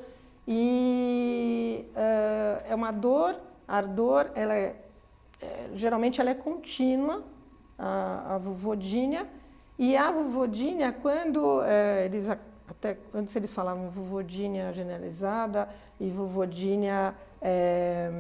E 0.48 1.86
uh, 1.92 2.64
é 2.68 2.76
uma 2.76 2.92
dor, 2.92 3.36
ardor, 3.68 4.30
ela 4.36 4.56
é, 4.56 4.76
é, 5.42 5.70
geralmente 5.76 6.20
ela 6.20 6.30
é 6.30 6.36
contínua, 6.36 7.24
a, 7.78 8.36
a 8.36 8.38
vulvodínia, 8.38 9.28
e 9.78 9.96
a 9.96 10.12
vulvodínia, 10.12 10.92
quando 10.92 11.64
é, 11.64 12.06
eles, 12.06 12.30
até 12.30 12.98
antes 13.14 13.36
eles 13.36 13.52
falavam 13.52 13.90
vulvodínia 13.90 14.72
generalizada 14.74 15.68
e 16.00 16.10
vulvodínia 16.10 17.16
é, 17.42 18.12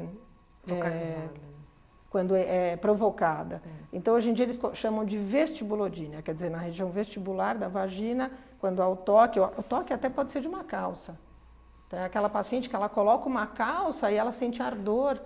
quando 2.09 2.35
é, 2.35 2.71
é 2.71 2.77
provocada. 2.77 3.61
É. 3.65 3.69
Então, 3.93 4.15
hoje 4.15 4.29
em 4.29 4.33
dia, 4.33 4.45
eles 4.45 4.59
chamam 4.73 5.05
de 5.05 5.17
vestibulodínia, 5.17 6.21
quer 6.21 6.33
dizer, 6.33 6.49
na 6.49 6.57
região 6.57 6.89
vestibular 6.89 7.55
da 7.55 7.67
vagina, 7.67 8.31
quando 8.59 8.81
há 8.81 8.87
o 8.87 8.95
toque, 8.95 9.39
o 9.39 9.63
toque 9.63 9.93
até 9.93 10.09
pode 10.09 10.31
ser 10.31 10.41
de 10.41 10.47
uma 10.47 10.63
calça. 10.63 11.17
Então, 11.91 11.99
é 11.99 12.05
aquela 12.05 12.29
paciente 12.29 12.69
que 12.69 12.75
ela 12.75 12.87
coloca 12.87 13.27
uma 13.27 13.45
calça 13.45 14.09
e 14.09 14.15
ela 14.15 14.31
sente 14.31 14.63
ardor 14.63 15.19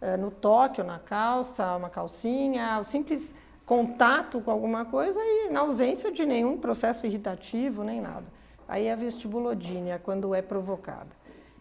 é, 0.00 0.16
no 0.16 0.32
toque 0.32 0.80
ou 0.80 0.86
na 0.86 0.98
calça, 0.98 1.76
uma 1.76 1.88
calcinha, 1.88 2.80
o 2.80 2.84
simples 2.84 3.32
contato 3.64 4.40
com 4.40 4.50
alguma 4.50 4.84
coisa 4.84 5.20
e 5.22 5.48
na 5.48 5.60
ausência 5.60 6.10
de 6.10 6.26
nenhum 6.26 6.58
processo 6.58 7.06
irritativo, 7.06 7.84
nem 7.84 8.00
nada. 8.00 8.24
Aí 8.66 8.86
é 8.86 8.92
a 8.92 8.96
vestibulodínia, 8.96 10.00
quando 10.02 10.34
é 10.34 10.42
provocada. 10.42 11.06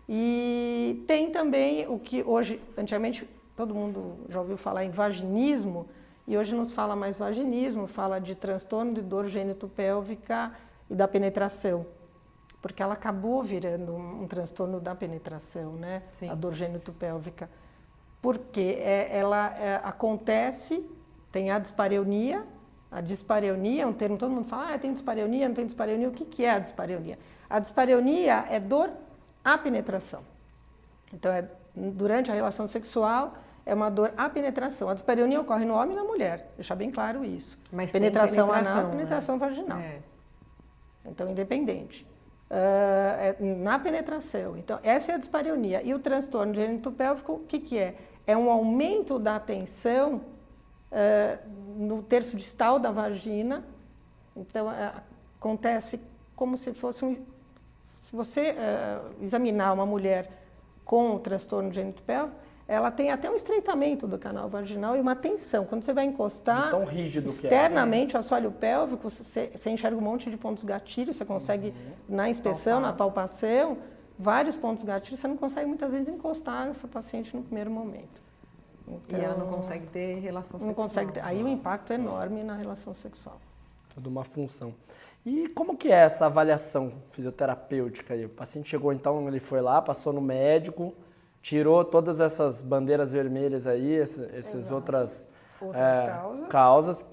E 0.09 1.03
tem 1.05 1.29
também 1.29 1.87
o 1.87 1.99
que 1.99 2.23
hoje, 2.23 2.59
antigamente 2.75 3.29
todo 3.55 3.75
mundo 3.75 4.25
já 4.27 4.39
ouviu 4.39 4.57
falar 4.57 4.83
em 4.83 4.89
vaginismo, 4.89 5.87
e 6.25 6.35
hoje 6.35 6.55
nos 6.55 6.73
fala 6.73 6.95
mais 6.95 7.15
vaginismo, 7.15 7.85
fala 7.85 8.17
de 8.17 8.33
transtorno 8.33 8.91
de 8.91 9.03
dor 9.03 9.27
gênito-pélvica 9.27 10.51
e 10.89 10.95
da 10.95 11.07
penetração. 11.07 11.85
Porque 12.67 12.83
ela 12.83 12.93
acabou 12.93 13.41
virando 13.41 13.93
um, 13.93 14.23
um 14.23 14.27
transtorno 14.27 14.79
da 14.79 14.93
penetração, 14.93 15.73
né? 15.73 16.03
Sim. 16.11 16.29
A 16.29 16.35
dor 16.35 16.53
gênito-pélvica. 16.53 17.49
Porque 18.21 18.77
é, 18.79 19.09
ela 19.17 19.55
é, 19.57 19.75
acontece, 19.83 20.85
tem 21.31 21.49
a 21.49 21.59
dispareunia, 21.59 22.45
a 22.91 23.01
dispareunia 23.01 23.83
é 23.83 23.85
um 23.85 23.93
termo, 23.93 24.17
todo 24.17 24.31
mundo 24.31 24.47
fala, 24.47 24.73
ah, 24.73 24.79
tem 24.79 24.93
dispareunia, 24.93 25.47
não 25.47 25.55
tem 25.55 25.65
dispareunia. 25.65 26.07
O 26.07 26.11
que, 26.11 26.25
que 26.25 26.43
é 26.43 26.51
a 26.51 26.59
dispareunia? 26.59 27.17
A 27.49 27.59
dispareunia 27.59 28.45
é 28.49 28.59
dor 28.59 28.91
à 29.43 29.57
penetração. 29.57 30.21
Então, 31.13 31.31
é 31.31 31.47
durante 31.75 32.31
a 32.31 32.33
relação 32.33 32.65
sexual, 32.65 33.35
é 33.65 33.73
uma 33.73 33.89
dor 33.89 34.13
à 34.17 34.29
penetração. 34.29 34.89
A 34.89 34.93
dispareunia 34.93 35.39
ocorre 35.39 35.65
no 35.65 35.73
homem 35.73 35.93
e 35.93 35.95
na 35.95 36.03
mulher, 36.03 36.49
deixar 36.55 36.75
bem 36.75 36.89
claro 36.89 37.23
isso. 37.23 37.57
Mas 37.71 37.91
penetração, 37.91 38.47
penetração 38.47 38.73
anal, 38.73 38.83
né? 38.85 38.97
penetração 38.97 39.37
vaginal. 39.39 39.77
É. 39.77 39.99
Então, 41.05 41.29
independente. 41.29 42.05
Uh, 42.49 43.43
na 43.61 43.77
penetração. 43.77 44.57
Então, 44.57 44.79
essa 44.81 45.11
é 45.11 45.15
a 45.15 45.17
dispareunia. 45.17 45.81
E 45.83 45.93
o 45.93 45.99
transtorno 45.99 46.53
de 46.53 46.59
gênito 46.59 46.89
pélvico, 46.91 47.33
o 47.33 47.39
que, 47.39 47.59
que 47.59 47.77
é? 47.77 47.95
É 48.25 48.37
um 48.37 48.49
aumento 48.49 49.19
da 49.19 49.37
tensão 49.37 50.21
uh, 50.89 51.49
no 51.77 52.01
terço 52.01 52.37
distal 52.37 52.79
da 52.79 52.89
vagina. 52.89 53.65
Então, 54.33 54.67
uh, 54.67 55.01
acontece 55.37 55.99
como 56.37 56.57
se 56.57 56.73
fosse 56.73 57.03
um. 57.03 57.15
Se 57.99 58.15
você 58.15 58.55
examinar 59.21 59.73
uma 59.73 59.85
mulher 59.85 60.31
com 60.85 61.15
o 61.15 61.19
transtorno 61.19 61.69
de 61.69 61.75
gênito 61.75 62.01
pélvico, 62.03 62.39
ela 62.67 62.91
tem 62.91 63.11
até 63.11 63.29
um 63.31 63.35
estreitamento 63.35 64.05
do 64.07 64.17
canal 64.19 64.49
vaginal 64.49 64.95
e 64.97 64.99
uma 64.99 65.15
tensão. 65.15 65.65
Quando 65.65 65.83
você 65.83 65.93
vai 65.93 66.05
encostar, 66.05 66.69
tão 66.69 66.83
rígido 66.83 67.25
que 67.25 67.29
é. 67.29 67.33
externamente 67.33 68.15
o 68.15 68.19
assoalho 68.19 68.51
pélvico, 68.51 69.09
você, 69.09 69.49
você 69.55 69.69
enxerga 69.69 69.97
um 69.97 70.01
monte 70.01 70.29
de 70.29 70.35
pontos 70.37 70.63
gatilhos, 70.65 71.15
você 71.15 71.23
consegue, 71.25 71.73
na 72.09 72.29
inspeção, 72.29 72.79
na 72.81 72.91
palpação, 72.91 73.77
vários 74.19 74.55
pontos 74.55 74.83
gatilhos, 74.83 75.19
você 75.19 75.27
não 75.27 75.37
consegue 75.37 75.65
muitas 75.67 75.93
vezes 75.93 76.09
encostar 76.09 76.65
nessa 76.65 76.87
paciente 76.87 77.35
no 77.35 77.41
primeiro 77.43 77.71
momento. 77.71 78.21
E 79.09 79.15
ela 79.15 79.35
não 79.35 79.45
Então, 79.45 79.57
consegue 79.57 79.85
ter 79.87 80.15
relação 80.19 80.59
não 80.59 80.67
sexual. 80.67 80.87
consegue 80.87 81.11
ter- 81.13 81.23
Aí 81.23 81.41
o 81.43 81.47
impacto 81.47 81.91
é 81.91 81.95
enorme 81.95 82.43
na 82.43 82.55
relação 82.55 82.93
sexual. 82.93 83.39
Toda 83.93 84.07
uma 84.09 84.23
função. 84.23 84.73
E 85.25 85.49
como 85.49 85.75
que 85.75 85.89
é 85.91 85.95
essa 86.05 86.25
avaliação 86.25 86.93
fisioterapêutica 87.11 88.13
aí? 88.13 88.25
O 88.25 88.29
paciente 88.29 88.69
chegou 88.69 88.93
então, 88.93 89.27
ele 89.27 89.39
foi 89.41 89.59
lá, 89.61 89.81
passou 89.81 90.13
no 90.13 90.21
médico, 90.21 90.93
tirou 91.47 91.81
todas 91.85 92.19
essas 92.19 92.61
bandeiras 92.61 93.13
vermelhas 93.13 93.65
aí, 93.65 93.93
esse- 93.93 94.29
essas 94.35 94.69
outras, 94.69 95.25
Outras 95.61 95.81
é, 95.97 96.07
causas. 96.07 96.47
causas, 96.49 97.05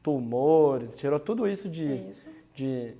tumores, 0.00 0.94
tirou 0.94 1.18
tudo 1.18 1.48
isso 1.48 1.68
de... 1.68 1.92
Isso. 2.08 2.30
de 2.54 2.94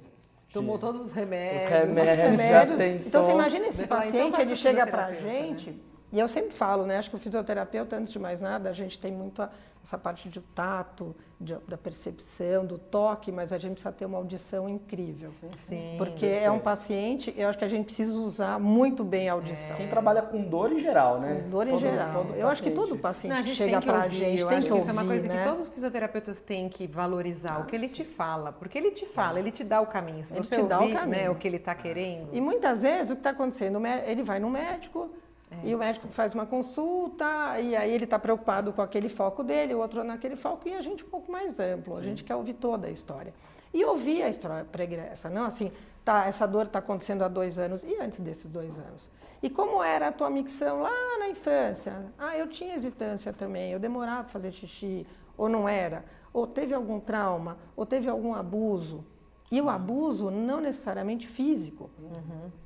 Tomou 0.52 0.74
de- 0.74 0.80
todos 0.80 1.00
os 1.06 1.12
remédios. 1.12 1.62
Os 1.62 1.68
remédios. 1.68 2.18
Os 2.18 2.30
remédios. 2.30 3.06
Então 3.06 3.22
você 3.22 3.30
imagina 3.30 3.66
esse 3.68 3.84
então 3.84 3.96
paciente, 3.98 4.32
vai 4.32 4.42
ele 4.42 4.56
chega 4.56 4.84
pra 4.84 5.06
fisioterapeuta, 5.06 5.42
né? 5.42 5.48
gente, 5.58 5.82
e 6.12 6.18
eu 6.18 6.28
sempre 6.28 6.52
falo, 6.52 6.84
né? 6.86 6.98
Acho 6.98 7.10
que 7.10 7.16
o 7.16 7.18
fisioterapeuta, 7.18 7.96
antes 7.96 8.12
de 8.12 8.18
mais 8.18 8.40
nada, 8.40 8.68
a 8.68 8.72
gente 8.72 8.98
tem 8.98 9.12
muito 9.12 9.42
a- 9.42 9.50
essa 9.82 9.96
parte 9.96 10.28
de 10.28 10.40
tato, 10.40 11.16
de- 11.40 11.56
da 11.66 11.78
percepção, 11.78 12.66
do 12.66 12.76
toque, 12.76 13.32
mas 13.32 13.50
a 13.50 13.56
gente 13.56 13.72
precisa 13.72 13.90
ter 13.92 14.04
uma 14.04 14.18
audição 14.18 14.68
incrível. 14.68 15.30
Sim. 15.56 15.94
Porque 15.96 16.26
é 16.26 16.50
um 16.50 16.58
paciente, 16.58 17.32
eu 17.36 17.48
acho 17.48 17.56
que 17.56 17.64
a 17.64 17.68
gente 17.68 17.86
precisa 17.86 18.12
usar 18.18 18.60
muito 18.60 19.02
bem 19.04 19.30
a 19.30 19.32
audição. 19.32 19.74
Quem 19.76 19.88
trabalha 19.88 20.20
com 20.20 20.42
dor 20.42 20.70
em 20.70 20.78
geral, 20.78 21.18
né? 21.18 21.40
Com 21.44 21.48
dor 21.50 21.66
em 21.66 21.70
Todo- 21.70 21.80
geral. 21.80 22.12
todo 22.12 22.34
eu 22.34 22.46
acho 22.48 22.62
que 22.62 22.70
todo 22.70 22.94
paciente 22.98 23.32
Não, 23.32 23.38
a 23.40 23.42
que 23.42 23.48
gente 23.48 23.56
chega 23.56 23.80
pra 23.80 24.04
ouvir, 24.04 24.16
gente 24.16 24.40
eu 24.40 24.48
tem 24.48 24.58
acho 24.58 24.66
que 24.66 24.72
que 24.74 24.78
isso 24.80 24.90
é 24.90 24.92
uma 24.92 25.00
ouvir, 25.02 25.14
coisa 25.14 25.28
né? 25.28 25.38
que 25.42 25.48
todos 25.48 25.60
os 25.62 25.68
fisioterapeutas 25.70 26.40
têm 26.42 26.68
que 26.68 26.86
valorizar, 26.86 27.58
o 27.60 27.64
que 27.64 27.74
ele 27.74 27.88
te 27.88 28.04
fala, 28.04 28.52
porque 28.52 28.76
ele 28.76 28.90
te 28.90 29.06
fala, 29.06 29.38
ele 29.38 29.50
te 29.50 29.64
dá 29.64 29.80
o 29.80 29.86
caminho. 29.86 30.24
Se 30.24 30.34
Ele 30.34 30.42
você 30.42 30.56
te 30.56 30.62
dá 30.64 30.78
o 30.78 30.82
ouvir, 30.82 30.94
caminho. 30.94 31.22
né, 31.22 31.30
o 31.30 31.34
que 31.36 31.48
ele 31.48 31.56
está 31.56 31.74
querendo, 31.74 32.28
E 32.34 32.40
muitas 32.40 32.82
vezes 32.82 33.10
o 33.10 33.14
que 33.14 33.20
está 33.20 33.30
acontecendo, 33.30 33.80
ele 34.06 34.22
vai 34.22 34.38
no 34.38 34.50
médico 34.50 35.10
É. 35.50 35.68
e 35.68 35.74
o 35.74 35.78
médico 35.78 36.06
faz 36.08 36.32
uma 36.32 36.46
consulta 36.46 37.58
e 37.60 37.74
aí 37.74 37.92
ele 37.92 38.04
está 38.04 38.18
preocupado 38.18 38.72
com 38.72 38.80
aquele 38.80 39.08
foco 39.08 39.42
dele, 39.42 39.74
o 39.74 39.78
outro 39.78 40.04
naquele 40.04 40.36
foco 40.36 40.68
e 40.68 40.74
a 40.74 40.80
gente 40.80 41.04
um 41.04 41.08
pouco 41.08 41.30
mais 41.30 41.58
amplo, 41.58 41.96
a 41.96 42.02
gente 42.02 42.22
quer 42.22 42.36
ouvir 42.36 42.54
toda 42.54 42.86
a 42.86 42.90
história. 42.90 43.34
E 43.72 43.84
ouvir 43.84 44.22
a 44.22 44.28
história 44.28 44.64
pregressa, 44.64 45.28
não 45.28 45.44
assim, 45.44 45.70
tá, 46.04 46.26
essa 46.26 46.46
dor 46.46 46.66
está 46.66 46.78
acontecendo 46.78 47.22
há 47.22 47.28
dois 47.28 47.58
anos 47.58 47.84
e 47.84 47.96
antes 48.00 48.20
desses 48.20 48.48
dois 48.48 48.78
anos. 48.78 49.10
E 49.42 49.48
como 49.48 49.82
era 49.82 50.08
a 50.08 50.12
tua 50.12 50.28
micção 50.28 50.82
lá 50.82 51.18
na 51.18 51.28
infância? 51.28 52.04
Ah, 52.18 52.36
eu 52.36 52.48
tinha 52.48 52.74
hesitância 52.74 53.32
também, 53.32 53.72
eu 53.72 53.78
demorava 53.78 54.24
para 54.24 54.32
fazer 54.32 54.52
xixi, 54.52 55.06
ou 55.36 55.48
não 55.48 55.68
era, 55.68 56.04
ou 56.32 56.46
teve 56.46 56.74
algum 56.74 57.00
trauma, 57.00 57.56
ou 57.74 57.86
teve 57.86 58.08
algum 58.08 58.34
abuso. 58.34 59.04
E 59.50 59.60
o 59.60 59.68
abuso 59.68 60.30
não 60.30 60.60
necessariamente 60.60 61.26
físico, 61.26 61.90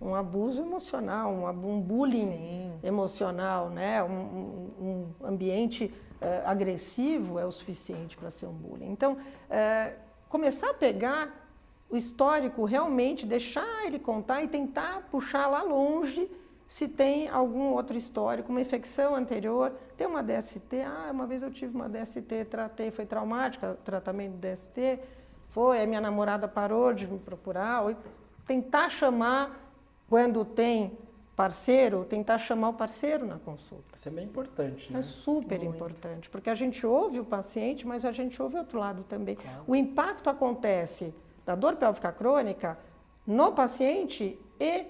um 0.00 0.14
abuso 0.14 0.60
emocional, 0.60 1.32
um, 1.32 1.48
um 1.48 1.80
bullying 1.80 2.26
Sim. 2.26 2.72
emocional, 2.82 3.70
né? 3.70 4.02
um, 4.02 4.68
um- 4.80 5.06
ambiente 5.24 5.92
eh, 6.20 6.42
agressivo 6.44 7.38
é 7.38 7.46
o 7.46 7.50
suficiente 7.50 8.16
para 8.18 8.30
ser 8.30 8.46
um 8.46 8.52
bullying. 8.52 8.90
Então, 8.90 9.16
eh, 9.48 9.94
começar 10.28 10.70
a 10.70 10.74
pegar 10.74 11.34
o 11.88 11.96
histórico 11.96 12.64
realmente, 12.64 13.24
deixar 13.24 13.86
ele 13.86 13.98
contar 13.98 14.42
e 14.42 14.48
tentar 14.48 15.08
puxar 15.10 15.46
lá 15.46 15.62
longe 15.62 16.30
se 16.66 16.88
tem 16.88 17.28
algum 17.28 17.72
outro 17.72 17.96
histórico, 17.96 18.50
uma 18.50 18.60
infecção 18.60 19.14
anterior, 19.14 19.72
tem 19.96 20.06
uma 20.06 20.22
DST, 20.22 20.80
ah, 20.82 21.10
uma 21.12 21.26
vez 21.26 21.42
eu 21.42 21.50
tive 21.50 21.74
uma 21.74 21.88
DST, 21.88 22.46
tratei, 22.46 22.90
foi 22.90 23.06
traumática, 23.06 23.78
tratamento 23.84 24.32
de 24.32 24.38
DST, 24.50 24.98
foi, 25.54 25.78
aí 25.78 25.86
minha 25.86 26.00
namorada 26.00 26.48
parou 26.48 26.92
de 26.92 27.06
me 27.06 27.16
procurar, 27.16 27.82
ou 27.82 27.94
tentar 28.44 28.88
chamar, 28.88 29.56
quando 30.10 30.44
tem 30.44 30.98
parceiro, 31.36 32.04
tentar 32.04 32.38
chamar 32.38 32.70
o 32.70 32.74
parceiro 32.74 33.24
na 33.24 33.38
consulta. 33.38 33.84
Isso 33.96 34.08
é 34.08 34.10
bem 34.10 34.24
importante, 34.24 34.90
É 34.90 34.96
né? 34.96 35.02
super 35.02 35.62
importante, 35.62 36.28
porque 36.28 36.50
a 36.50 36.56
gente 36.56 36.84
ouve 36.84 37.20
o 37.20 37.24
paciente, 37.24 37.86
mas 37.86 38.04
a 38.04 38.10
gente 38.10 38.42
ouve 38.42 38.56
o 38.56 38.58
outro 38.58 38.80
lado 38.80 39.04
também. 39.04 39.38
O 39.66 39.76
impacto 39.76 40.28
acontece 40.28 41.14
da 41.46 41.54
dor 41.54 41.76
pélvica 41.76 42.10
crônica 42.10 42.76
no 43.24 43.52
paciente 43.52 44.36
e 44.58 44.84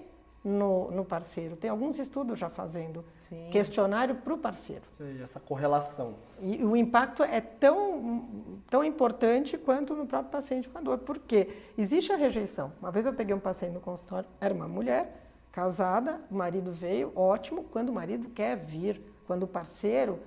no, 0.45 0.91
no 0.91 1.03
parceiro. 1.03 1.55
Tem 1.55 1.71
alguns 1.71 1.97
estudos 1.97 2.37
já 2.37 2.49
fazendo 2.49 3.03
Sim. 3.19 3.49
questionário 3.51 4.15
para 4.15 4.33
o 4.33 4.37
parceiro. 4.37 4.83
Isso 4.87 5.01
aí, 5.01 5.19
Essa 5.19 5.39
correlação. 5.39 6.13
E 6.39 6.63
o 6.63 6.77
impacto 6.77 7.23
é 7.23 7.41
tão, 7.41 8.59
tão 8.69 8.83
importante 8.83 9.57
quanto 9.57 9.95
no 9.95 10.05
próprio 10.05 10.31
paciente 10.31 10.69
com 10.69 10.77
a 10.77 10.81
dor. 10.81 10.99
Por 10.99 11.17
quê? 11.17 11.49
Existe 11.75 12.13
a 12.13 12.15
rejeição. 12.15 12.71
Uma 12.79 12.91
vez 12.91 13.07
eu 13.07 13.13
peguei 13.13 13.33
um 13.33 13.39
paciente 13.39 13.73
no 13.73 13.81
consultório, 13.81 14.29
era 14.39 14.53
uma 14.53 14.67
mulher, 14.67 15.31
casada, 15.51 16.21
o 16.29 16.35
marido 16.35 16.71
veio, 16.71 17.11
ótimo, 17.15 17.63
quando 17.63 17.89
o 17.89 17.93
marido 17.93 18.29
quer 18.29 18.55
vir, 18.55 19.01
quando 19.25 19.43
o 19.43 19.47
parceiro 19.47 20.19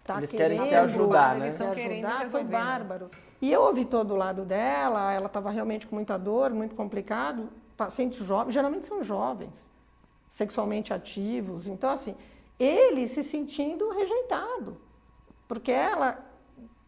está 0.00 0.18
Eles 0.18 0.30
querendo 0.30 0.58
querem 0.58 0.68
se 0.68 0.74
ajudar, 0.74 1.38
né? 1.38 1.46
Eles 1.46 1.54
se 1.56 1.62
estão 1.62 1.74
querendo 1.74 2.06
ajudar, 2.06 2.28
foi 2.28 2.42
né? 2.42 2.50
bárbaro. 2.50 3.10
E 3.40 3.50
eu 3.50 3.62
ouvi 3.62 3.84
todo 3.84 4.12
o 4.12 4.16
lado 4.16 4.44
dela, 4.44 5.12
ela 5.12 5.26
estava 5.26 5.50
realmente 5.50 5.86
com 5.86 5.94
muita 5.94 6.18
dor, 6.18 6.50
muito 6.50 6.74
complicado. 6.74 7.48
Pacientes 7.76 8.24
jovens, 8.26 8.54
geralmente 8.54 8.86
são 8.86 9.02
jovens, 9.02 9.70
sexualmente 10.28 10.92
ativos. 10.92 11.66
Então, 11.66 11.90
assim, 11.90 12.14
ele 12.58 13.08
se 13.08 13.22
sentindo 13.24 13.90
rejeitado. 13.90 14.76
Porque 15.48 15.72
ela, 15.72 16.18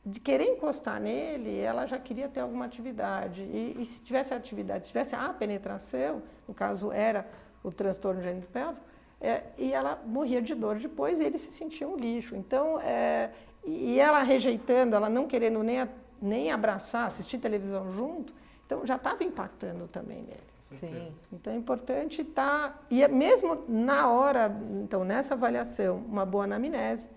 de 0.04 0.20
querer 0.20 0.54
encostar 0.54 1.00
nele, 1.00 1.58
ela 1.58 1.86
já 1.86 1.98
queria 1.98 2.28
ter 2.28 2.40
alguma 2.40 2.64
atividade. 2.64 3.42
E, 3.42 3.76
e 3.78 3.84
se 3.84 4.00
tivesse 4.00 4.32
atividade, 4.32 4.84
se 4.84 4.88
tivesse 4.88 5.14
a 5.14 5.28
penetração, 5.30 6.22
no 6.46 6.54
caso 6.54 6.92
era 6.92 7.28
o 7.62 7.72
transtorno 7.72 8.22
gênito 8.22 8.46
pélvico, 8.48 8.84
é, 9.20 9.42
e 9.56 9.72
ela 9.72 10.02
morria 10.04 10.42
de 10.42 10.54
dor 10.54 10.78
depois 10.78 11.20
e 11.20 11.24
ele 11.24 11.38
se 11.38 11.52
sentia 11.52 11.88
um 11.88 11.96
lixo. 11.96 12.36
Então, 12.36 12.78
é, 12.80 13.30
e 13.64 13.98
ela 13.98 14.22
rejeitando, 14.22 14.94
ela 14.94 15.08
não 15.08 15.26
querendo 15.26 15.62
nem, 15.62 15.88
nem 16.20 16.52
abraçar, 16.52 17.06
assistir 17.06 17.38
televisão 17.38 17.90
junto, 17.92 18.34
então 18.66 18.86
já 18.86 18.96
estava 18.96 19.24
impactando 19.24 19.88
também 19.88 20.22
nele. 20.22 20.53
Sim. 20.74 21.12
Então 21.32 21.52
é 21.52 21.56
importante 21.56 22.22
estar. 22.22 22.84
E 22.90 23.02
é 23.02 23.08
mesmo 23.08 23.64
na 23.68 24.10
hora, 24.10 24.54
então 24.82 25.04
nessa 25.04 25.34
avaliação, 25.34 25.96
uma 25.96 26.24
boa 26.24 26.44
anamnese, 26.44 27.08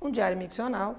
um 0.00 0.10
diário 0.10 0.36
miccional. 0.36 0.96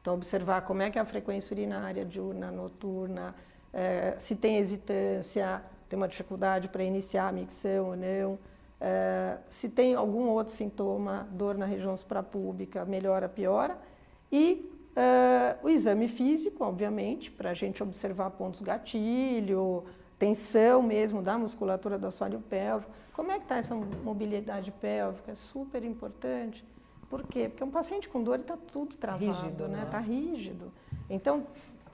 Então, 0.00 0.14
observar 0.14 0.60
como 0.60 0.82
é 0.82 0.90
que 0.90 0.98
é 0.98 1.02
a 1.02 1.04
frequência 1.04 1.52
urinária 1.52 2.04
diurna, 2.04 2.52
noturna, 2.52 3.34
eh, 3.72 4.14
se 4.18 4.36
tem 4.36 4.56
hesitância, 4.56 5.60
tem 5.88 5.96
uma 5.96 6.06
dificuldade 6.06 6.68
para 6.68 6.84
iniciar 6.84 7.26
a 7.26 7.32
micção 7.32 7.88
ou 7.88 7.96
não, 7.96 8.38
eh, 8.80 9.36
se 9.48 9.68
tem 9.68 9.96
algum 9.96 10.28
outro 10.28 10.52
sintoma, 10.52 11.26
dor 11.32 11.58
na 11.58 11.66
região 11.66 11.96
suprapúbica, 11.96 12.84
melhora, 12.84 13.28
piora. 13.28 13.76
E 14.30 14.70
eh, 14.94 15.56
o 15.62 15.68
exame 15.68 16.06
físico, 16.06 16.64
obviamente, 16.64 17.28
para 17.30 17.50
a 17.50 17.54
gente 17.54 17.82
observar 17.82 18.30
pontos 18.30 18.62
gatilho, 18.62 19.84
tensão 20.18 20.82
mesmo 20.82 21.20
da 21.22 21.36
musculatura 21.38 21.98
do 21.98 22.06
assoalho 22.06 22.40
pélvico. 22.40 22.90
Como 23.12 23.30
é 23.32 23.36
que 23.38 23.44
está 23.44 23.56
essa 23.56 23.74
mobilidade 23.74 24.70
pélvica? 24.70 25.32
É 25.32 25.34
super 25.34 25.82
importante. 25.84 26.64
Por 27.08 27.22
quê? 27.26 27.48
Porque 27.48 27.64
um 27.64 27.70
paciente 27.70 28.08
com 28.08 28.22
dor 28.22 28.40
está 28.40 28.56
tudo 28.56 28.96
travado, 28.96 29.24
Rígido, 29.24 29.68
né? 29.68 29.78
né? 29.78 29.82
Está 29.84 29.98
rígido. 29.98 30.72
Então, 31.08 31.46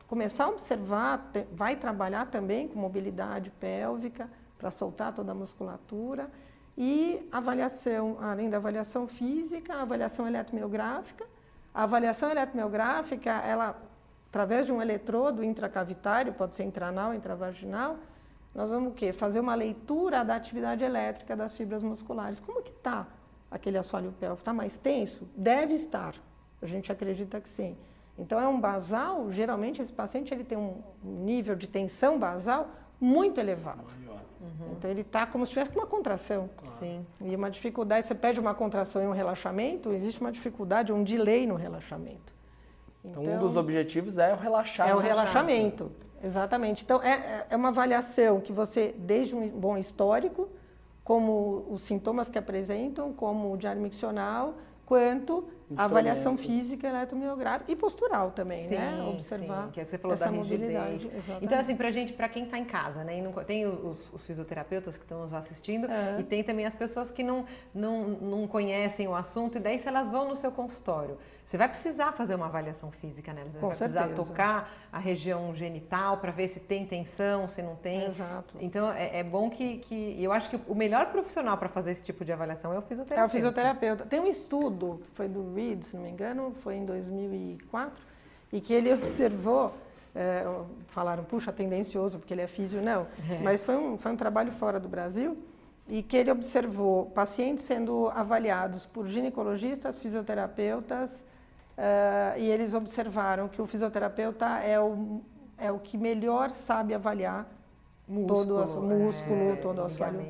começar 0.09 0.45
a 0.45 0.49
observar, 0.49 1.31
te- 1.33 1.47
vai 1.53 1.77
trabalhar 1.77 2.27
também 2.27 2.67
com 2.67 2.79
mobilidade 2.79 3.51
pélvica 3.51 4.29
para 4.59 4.71
soltar 4.71 5.13
toda 5.15 5.33
a 5.33 5.35
musculatura 5.35 6.31
e 6.79 7.29
avaliação, 7.31 8.17
além 8.21 8.49
da 8.49 8.57
avaliação 8.57 9.07
física, 9.07 9.75
a 9.75 9.83
avaliação 9.83 10.27
eletromiográfica. 10.27 11.27
A 11.75 11.83
avaliação 11.85 12.31
eletromiográfica, 12.31 13.31
ela, 13.31 13.77
através 14.31 14.67
de 14.67 14.73
um 14.73 14.81
eletrodo 14.81 15.43
intracavitário, 15.45 16.33
pode 16.33 16.55
ser 16.57 16.65
intranal, 16.65 17.13
intravaginal, 17.15 17.97
nós 18.55 18.71
vamos 18.71 18.93
o 18.93 18.95
quê? 18.95 19.13
Fazer 19.13 19.41
uma 19.41 19.55
leitura 19.55 20.25
da 20.25 20.35
atividade 20.35 20.85
elétrica 20.85 21.35
das 21.35 21.53
fibras 21.53 21.83
musculares. 21.83 22.39
Como 22.39 22.63
que 22.63 22.71
está 22.71 23.07
aquele 23.51 23.79
assoalho 23.79 24.13
pélvico? 24.13 24.41
Está 24.41 24.53
mais 24.53 24.79
tenso? 24.79 25.29
Deve 25.35 25.75
estar. 25.75 26.15
A 26.61 26.67
gente 26.67 26.93
acredita 26.93 27.41
que 27.41 27.49
sim. 27.49 27.77
Então 28.19 28.39
é 28.39 28.47
um 28.47 28.61
basal, 28.61 29.31
geralmente 29.31 29.81
esse 29.81 29.93
paciente 29.93 30.35
ele 30.35 30.45
tem 30.45 30.59
um 30.59 30.83
nível 31.03 31.57
de 31.57 31.67
tensão 31.67 32.19
basal 32.19 32.69
muito 33.01 33.41
elevado. 33.41 33.85
Então 34.73 34.91
ele 34.91 35.01
está 35.01 35.27
como 35.27 35.47
se 35.47 35.51
tivesse 35.51 35.75
uma 35.75 35.87
contração. 35.87 36.51
Sim. 36.71 37.07
E 37.21 37.35
uma 37.35 37.51
dificuldade, 37.51 38.07
você 38.07 38.15
pede 38.15 38.39
uma 38.39 38.55
contração 38.55 39.03
e 39.03 39.07
um 39.07 39.13
relaxamento, 39.13 39.93
existe 39.93 40.21
uma 40.21 40.31
dificuldade, 40.31 40.93
um 40.93 41.03
delay 41.03 41.47
no 41.47 41.55
relaxamento. 41.55 42.33
Então, 43.05 43.23
um 43.23 43.39
dos 43.39 43.57
objetivos 43.57 44.19
é 44.19 44.33
o 44.33 44.37
relaxar. 44.37 44.89
É 44.89 44.95
o 44.95 44.99
essa 44.99 45.07
relaxamento, 45.07 45.91
exatamente. 46.23 46.85
Então, 46.85 47.03
é, 47.03 47.47
é 47.51 47.57
uma 47.57 47.69
avaliação 47.69 48.41
que 48.41 48.53
você, 48.53 48.95
desde 48.99 49.35
um 49.35 49.49
bom 49.49 49.77
histórico, 49.77 50.49
como 51.05 51.67
os 51.71 51.83
sintomas 51.83 52.29
que 52.29 52.39
apresentam, 52.39 53.13
como 53.13 53.53
o 53.53 53.57
diário 53.57 53.81
miccional, 53.81 54.55
quanto 54.87 55.45
a 55.77 55.85
avaliação 55.85 56.37
física, 56.37 56.87
eletromiográfica 56.87 57.73
e 57.73 57.77
postural 57.77 58.31
também, 58.31 58.69
sim, 58.69 58.75
né? 58.75 59.03
Observar 59.03 59.65
sim, 59.67 59.71
que 59.73 59.81
é 59.81 59.83
o 59.83 59.87
que 59.87 59.91
você 59.91 59.99
falou 59.99 60.15
essa 60.15 60.27
da 60.27 60.33
mobilidade. 60.33 61.07
Exatamente. 61.07 61.45
Então, 61.45 61.59
assim, 61.59 61.77
pra 61.77 61.91
gente, 61.91 62.13
para 62.13 62.29
quem 62.29 62.45
está 62.45 62.59
em 62.59 62.65
casa, 62.65 63.03
né? 63.03 63.21
Não, 63.21 63.33
tem 63.45 63.65
os, 63.65 64.13
os, 64.13 64.27
fisioterapeutas 64.27 64.97
que 64.97 65.03
estão 65.03 65.23
nos 65.23 65.33
assistindo 65.33 65.91
é. 65.91 66.21
e 66.21 66.25
tem 66.25 66.45
também 66.45 66.67
as 66.67 66.75
pessoas 66.75 67.11
que 67.11 67.23
não, 67.23 67.47
não, 67.75 68.09
não 68.09 68.47
conhecem 68.47 69.09
o 69.09 69.15
assunto, 69.15 69.57
e 69.57 69.61
daí 69.61 69.79
se 69.79 69.89
elas 69.89 70.09
vão 70.09 70.29
no 70.29 70.37
seu 70.37 70.53
consultório, 70.53 71.17
você 71.47 71.59
vai 71.59 71.69
precisar 71.69 72.13
fazer 72.13 72.35
uma 72.35 72.47
avaliação 72.47 72.91
física 72.91 73.33
nelas. 73.33 73.55
Né? 73.55 73.61
Você 73.61 73.67
vai 73.67 73.75
certeza. 73.75 74.07
precisar 74.07 74.25
tocar 74.25 74.71
a 74.91 74.99
região 74.99 75.55
genital 75.55 76.17
para 76.17 76.33
ver 76.33 76.49
se 76.49 76.61
tem 76.61 76.87
tensão, 76.87 77.47
se 77.47 77.61
não 77.61 77.77
tem. 77.77 78.07
Exato. 78.07 78.57
Então 78.61 78.91
é, 78.91 79.19
é 79.19 79.23
bom 79.23 79.51
que, 79.51 79.79
que. 79.79 80.23
Eu 80.23 80.33
acho 80.33 80.49
que 80.49 80.59
o 80.67 80.75
melhor 80.75 81.11
profissional 81.11 81.59
para 81.59 81.69
fazer 81.69 81.93
esse 81.93 82.03
tipo 82.03 82.25
de 82.25 82.33
avaliação 82.33 82.73
é 82.73 82.79
o 82.79 82.83
fisioterapeuta. 82.83 83.23
É 83.23 83.27
o 83.27 83.29
fisioterapeuta. 83.29 84.07
Tem 84.07 84.21
um 84.21 84.27
estudo, 84.27 85.03
foi 85.13 85.29
do 85.29 85.53
Reed, 85.55 85.83
se 85.83 85.97
não 85.97 86.05
me 86.05 86.11
engano, 86.11 86.55
foi 86.63 86.77
em 86.77 86.87
2004, 86.87 88.03
e 88.53 88.61
que 88.61 88.73
ele 88.73 88.93
observou. 88.95 89.75
É, 90.15 90.45
falaram, 90.89 91.25
puxa, 91.25 91.51
tendencioso, 91.51 92.19
porque 92.19 92.35
ele 92.35 92.43
é 92.43 92.47
físio, 92.47 92.83
não. 92.83 93.07
É. 93.31 93.39
Mas 93.43 93.63
foi 93.63 93.79
um, 93.79 93.97
foi 93.97 94.13
um 94.13 94.17
trabalho 94.17 94.53
fora 94.53 94.79
do 94.79 94.87
Brasil 94.87 95.39
e 95.89 96.03
que 96.03 96.17
ele 96.17 96.31
observou 96.31 97.07
pacientes 97.07 97.65
sendo 97.65 98.09
avaliados 98.15 98.85
por 98.85 99.07
ginecologistas, 99.07 99.99
fisioterapeutas, 99.99 101.25
uh, 101.83 102.39
e 102.39 102.49
eles 102.49 102.73
observaram 102.73 103.49
que 103.49 103.61
o 103.61 103.67
fisioterapeuta 103.67 104.47
é 104.61 104.79
o, 104.81 105.21
é 105.59 105.73
o 105.73 105.81
que 105.81 105.99
melhor 105.99 106.51
sabe 106.51 106.95
avaliar 106.95 107.47
músculo, 108.13 108.65
todo 108.65 108.79
o 108.79 108.83
músculo, 108.83 109.53
é, 109.53 109.57
todo 109.57 109.79
o 109.79 109.85
assoalho 109.85 110.21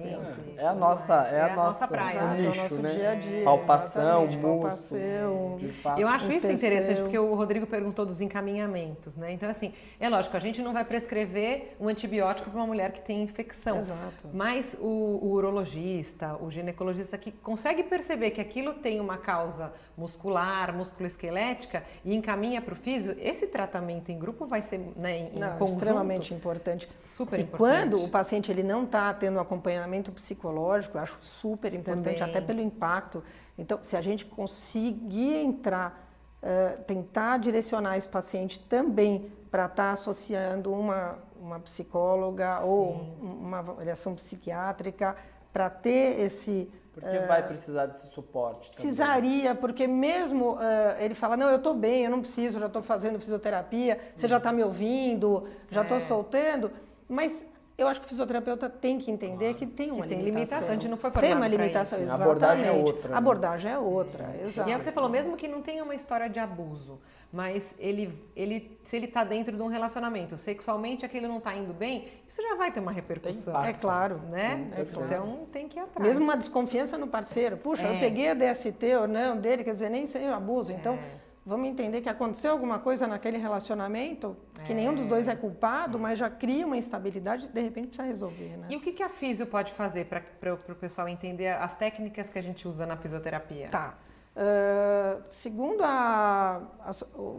É 0.56 0.66
a 0.66 0.74
nossa, 0.74 1.28
é, 1.30 1.36
é 1.36 1.42
a, 1.42 1.56
nossa 1.56 1.88
praia, 1.88 2.18
é 2.18 2.42
nicho, 2.42 2.46
é 2.46 2.60
o 2.60 2.62
nosso 2.62 2.82
né? 2.82 2.90
dia 2.90 3.10
a 3.10 3.14
dia. 3.14 3.44
Palpação, 3.44 4.26
músculo, 4.26 4.60
palpação, 4.60 5.58
Eu 5.98 6.08
acho 6.08 6.30
isso 6.30 6.50
interessante 6.50 7.00
porque 7.00 7.18
o 7.18 7.34
Rodrigo 7.34 7.66
perguntou 7.66 8.06
dos 8.06 8.20
encaminhamentos, 8.20 9.16
né? 9.16 9.32
Então 9.32 9.50
assim, 9.50 9.72
é 9.98 10.08
lógico, 10.08 10.36
a 10.36 10.40
gente 10.40 10.62
não 10.62 10.72
vai 10.72 10.84
prescrever 10.84 11.76
um 11.80 11.88
antibiótico 11.88 12.50
para 12.50 12.60
uma 12.60 12.66
mulher 12.66 12.92
que 12.92 13.02
tem 13.02 13.22
infecção. 13.22 13.78
Exato. 13.78 14.28
Mas 14.32 14.76
o, 14.80 15.18
o 15.22 15.32
urologista, 15.32 16.36
o 16.40 16.50
ginecologista 16.50 17.18
que 17.18 17.32
consegue 17.32 17.82
perceber 17.82 18.30
que 18.30 18.40
aquilo 18.40 18.74
tem 18.74 19.00
uma 19.00 19.18
causa 19.18 19.72
muscular, 19.96 20.74
musculoesquelética 20.74 21.84
e 22.04 22.14
encaminha 22.14 22.60
para 22.60 22.72
o 22.72 22.76
físio, 22.76 23.16
esse 23.20 23.46
tratamento 23.46 24.10
em 24.10 24.18
grupo 24.18 24.46
vai 24.46 24.62
ser, 24.62 24.78
né, 24.96 25.18
em, 25.18 25.38
não, 25.38 25.56
conjunto, 25.56 25.78
extremamente 25.78 26.34
importante. 26.34 26.88
Super 27.04 27.40
e 27.40 27.42
importante. 27.42 27.71
Quando 27.80 28.04
o 28.04 28.08
paciente 28.08 28.50
ele 28.50 28.62
não 28.62 28.84
está 28.84 29.12
tendo 29.14 29.38
acompanhamento 29.40 30.12
psicológico, 30.12 30.96
eu 30.96 31.02
acho 31.02 31.18
super 31.20 31.72
importante, 31.74 32.18
Também. 32.18 32.30
até 32.30 32.40
pelo 32.40 32.60
impacto. 32.60 33.22
Então, 33.56 33.78
se 33.82 33.96
a 33.96 34.00
gente 34.00 34.24
conseguir 34.24 35.36
entrar, 35.36 36.08
uh, 36.42 36.82
tentar 36.84 37.38
direcionar 37.38 37.96
esse 37.96 38.08
paciente 38.08 38.58
também 38.60 39.32
para 39.50 39.66
estar 39.66 39.84
tá 39.84 39.92
associando 39.92 40.72
uma, 40.72 41.18
uma 41.40 41.60
psicóloga 41.60 42.52
Sim. 42.52 42.64
ou 42.64 42.92
uma 43.20 43.58
avaliação 43.58 44.14
psiquiátrica, 44.14 45.16
para 45.52 45.68
ter 45.68 46.18
esse 46.20 46.70
porque 46.94 47.16
uh, 47.16 47.26
vai 47.26 47.46
precisar 47.46 47.86
desse 47.86 48.08
suporte. 48.08 48.70
Também. 48.70 48.82
Precisaria, 48.82 49.54
porque 49.54 49.86
mesmo 49.86 50.52
uh, 50.52 50.60
ele 50.98 51.14
fala, 51.14 51.38
não, 51.38 51.48
eu 51.48 51.56
estou 51.56 51.74
bem, 51.74 52.04
eu 52.04 52.10
não 52.10 52.20
preciso, 52.20 52.60
já 52.60 52.66
estou 52.66 52.82
fazendo 52.82 53.18
fisioterapia, 53.18 53.98
você 54.14 54.28
já 54.28 54.36
está 54.36 54.52
me 54.52 54.62
ouvindo, 54.62 55.48
já 55.70 55.82
estou 55.82 55.96
é. 55.96 56.00
soltando, 56.00 56.70
mas 57.08 57.46
eu 57.82 57.88
acho 57.88 58.00
que 58.00 58.06
o 58.06 58.08
fisioterapeuta 58.08 58.68
tem 58.68 58.98
que 58.98 59.10
entender 59.10 59.36
claro. 59.38 59.54
que 59.54 59.66
tem 59.66 59.90
uma 59.90 60.06
que 60.06 60.14
limitação. 60.14 60.24
Tem 60.24 60.32
limitação, 60.32 60.68
a 60.68 60.72
gente 60.72 60.88
não 60.88 60.96
foi 60.96 61.10
formado 61.10 61.28
Tem 61.28 61.36
uma 61.36 61.48
limitação, 61.48 61.98
isso. 61.98 62.06
exatamente. 62.06 62.22
A 62.22 62.30
abordagem 62.30 62.68
é 62.68 62.72
outra. 62.72 63.08
Né? 63.08 63.14
A 63.14 63.18
abordagem 63.18 63.72
é 63.72 63.78
outra, 63.78 64.24
é. 64.24 64.46
exato. 64.46 64.68
E 64.68 64.72
é 64.72 64.76
o 64.76 64.78
que 64.78 64.84
você 64.84 64.92
falou, 64.92 65.10
mesmo 65.10 65.36
que 65.36 65.48
não 65.48 65.60
tenha 65.62 65.84
uma 65.84 65.94
história 65.94 66.28
de 66.28 66.38
abuso, 66.38 67.00
mas 67.32 67.74
ele, 67.78 68.12
ele, 68.36 68.78
se 68.84 68.96
ele 68.96 69.06
está 69.06 69.24
dentro 69.24 69.56
de 69.56 69.62
um 69.62 69.66
relacionamento, 69.66 70.36
sexualmente 70.36 71.04
aquilo 71.04 71.26
não 71.26 71.38
está 71.38 71.54
indo 71.56 71.72
bem, 71.72 72.06
isso 72.28 72.42
já 72.42 72.54
vai 72.54 72.70
ter 72.70 72.80
uma 72.80 72.92
repercussão. 72.92 73.64
É 73.64 73.72
claro. 73.72 74.18
Né? 74.30 74.56
Sim, 74.56 74.80
é 74.82 74.84
claro. 74.84 75.06
Então 75.06 75.46
tem 75.50 75.66
que 75.66 75.78
ir 75.78 75.82
atrás. 75.82 76.06
Mesmo 76.06 76.24
uma 76.24 76.36
desconfiança 76.36 76.98
no 76.98 77.06
parceiro. 77.06 77.56
Puxa, 77.56 77.86
é. 77.86 77.96
eu 77.96 78.00
peguei 78.00 78.30
a 78.30 78.34
DST 78.34 78.96
ou 78.96 79.08
não 79.08 79.38
dele, 79.38 79.64
quer 79.64 79.72
dizer, 79.72 79.88
nem 79.88 80.04
sei 80.06 80.28
o 80.28 80.34
abuso. 80.34 80.72
Então, 80.72 80.94
é. 80.94 81.21
Vamos 81.44 81.68
entender 81.68 82.00
que 82.00 82.08
aconteceu 82.08 82.52
alguma 82.52 82.78
coisa 82.78 83.06
naquele 83.06 83.36
relacionamento, 83.36 84.36
que 84.64 84.72
nenhum 84.72 84.94
dos 84.94 85.06
dois 85.06 85.26
é 85.26 85.34
culpado, 85.34 85.98
mas 85.98 86.18
já 86.18 86.30
cria 86.30 86.66
uma 86.66 86.76
instabilidade 86.76 87.46
e 87.46 87.48
de 87.48 87.60
repente 87.60 87.88
precisa 87.88 88.06
resolver. 88.06 88.56
Né? 88.56 88.66
E 88.70 88.76
o 88.76 88.80
que, 88.80 88.92
que 88.92 89.02
a 89.02 89.08
físio 89.08 89.46
pode 89.46 89.72
fazer 89.72 90.06
para 90.06 90.54
o 90.54 90.76
pessoal 90.76 91.08
entender 91.08 91.48
as 91.48 91.74
técnicas 91.74 92.30
que 92.30 92.38
a 92.38 92.42
gente 92.42 92.66
usa 92.66 92.86
na 92.86 92.96
fisioterapia? 92.96 93.68
Tá. 93.68 93.94
Uh, 94.34 95.22
segundo 95.28 95.82
a, 95.84 96.62
a, 96.80 96.90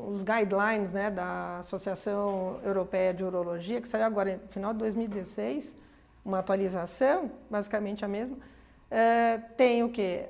os 0.10 0.22
guidelines 0.22 0.94
né, 0.94 1.10
da 1.10 1.58
Associação 1.58 2.60
Europeia 2.64 3.14
de 3.14 3.24
Urologia, 3.24 3.82
que 3.82 3.88
saiu 3.88 4.06
agora 4.06 4.40
no 4.44 4.48
final 4.50 4.74
de 4.74 4.80
2016, 4.80 5.76
uma 6.24 6.40
atualização, 6.40 7.32
basicamente 7.50 8.06
a 8.06 8.08
mesma, 8.08 8.36
uh, 8.36 9.56
tem 9.58 9.82
o 9.82 9.90
que? 9.90 10.26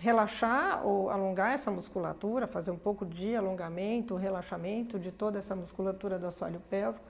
Relaxar 0.00 0.86
ou 0.86 1.10
alongar 1.10 1.52
essa 1.52 1.70
musculatura, 1.70 2.46
fazer 2.46 2.70
um 2.70 2.78
pouco 2.78 3.04
de 3.04 3.36
alongamento, 3.36 4.16
relaxamento 4.16 4.98
de 4.98 5.12
toda 5.12 5.38
essa 5.38 5.54
musculatura 5.54 6.18
do 6.18 6.26
assoalho 6.26 6.58
pélvico, 6.70 7.04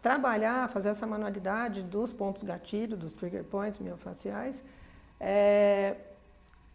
trabalhar, 0.00 0.68
fazer 0.68 0.90
essa 0.90 1.08
manualidade 1.08 1.82
dos 1.82 2.12
pontos 2.12 2.44
gatilho, 2.44 2.96
dos 2.96 3.12
trigger 3.12 3.42
points 3.42 3.80
miofaciais, 3.80 4.62
é, 5.18 5.96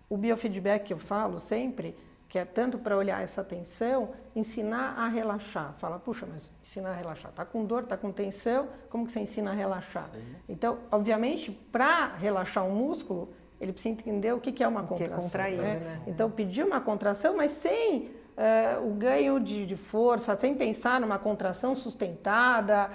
o 0.09 0.17
biofeedback 0.17 0.87
que 0.87 0.93
eu 0.93 0.99
falo 0.99 1.39
sempre, 1.39 1.95
que 2.27 2.37
é 2.37 2.43
tanto 2.43 2.77
para 2.77 2.97
olhar 2.97 3.23
essa 3.23 3.41
tensão, 3.41 4.09
ensinar 4.35 4.95
a 4.97 5.07
relaxar. 5.07 5.73
Fala, 5.77 5.97
puxa, 5.97 6.27
mas 6.29 6.51
ensinar 6.61 6.89
a 6.89 6.95
relaxar. 6.95 7.31
Está 7.31 7.45
com 7.45 7.63
dor, 7.63 7.83
está 7.83 7.95
com 7.95 8.11
tensão, 8.11 8.67
como 8.89 9.05
que 9.05 9.11
você 9.13 9.21
ensina 9.21 9.51
a 9.51 9.53
relaxar? 9.53 10.09
Sim. 10.11 10.35
Então, 10.49 10.79
obviamente, 10.91 11.49
para 11.71 12.07
relaxar 12.15 12.65
um 12.65 12.75
músculo, 12.75 13.33
ele 13.61 13.71
precisa 13.71 13.93
entender 13.93 14.33
o 14.33 14.39
que, 14.39 14.51
que 14.51 14.63
é 14.63 14.67
uma 14.67 14.81
contração. 14.81 15.07
Que 15.07 15.13
é 15.13 15.23
contrair, 15.23 15.57
né? 15.61 15.75
né? 15.75 16.01
Então, 16.07 16.31
pedir 16.31 16.65
uma 16.65 16.81
contração, 16.81 17.37
mas 17.37 17.51
sem 17.51 18.09
uh, 18.35 18.87
o 18.87 18.93
ganho 18.95 19.39
de, 19.39 19.67
de, 19.67 19.75
força, 19.75 20.37
sem 20.37 20.55
pensar 20.55 20.99
numa 20.99 21.19
contração 21.19 21.75
sustentada. 21.75 22.89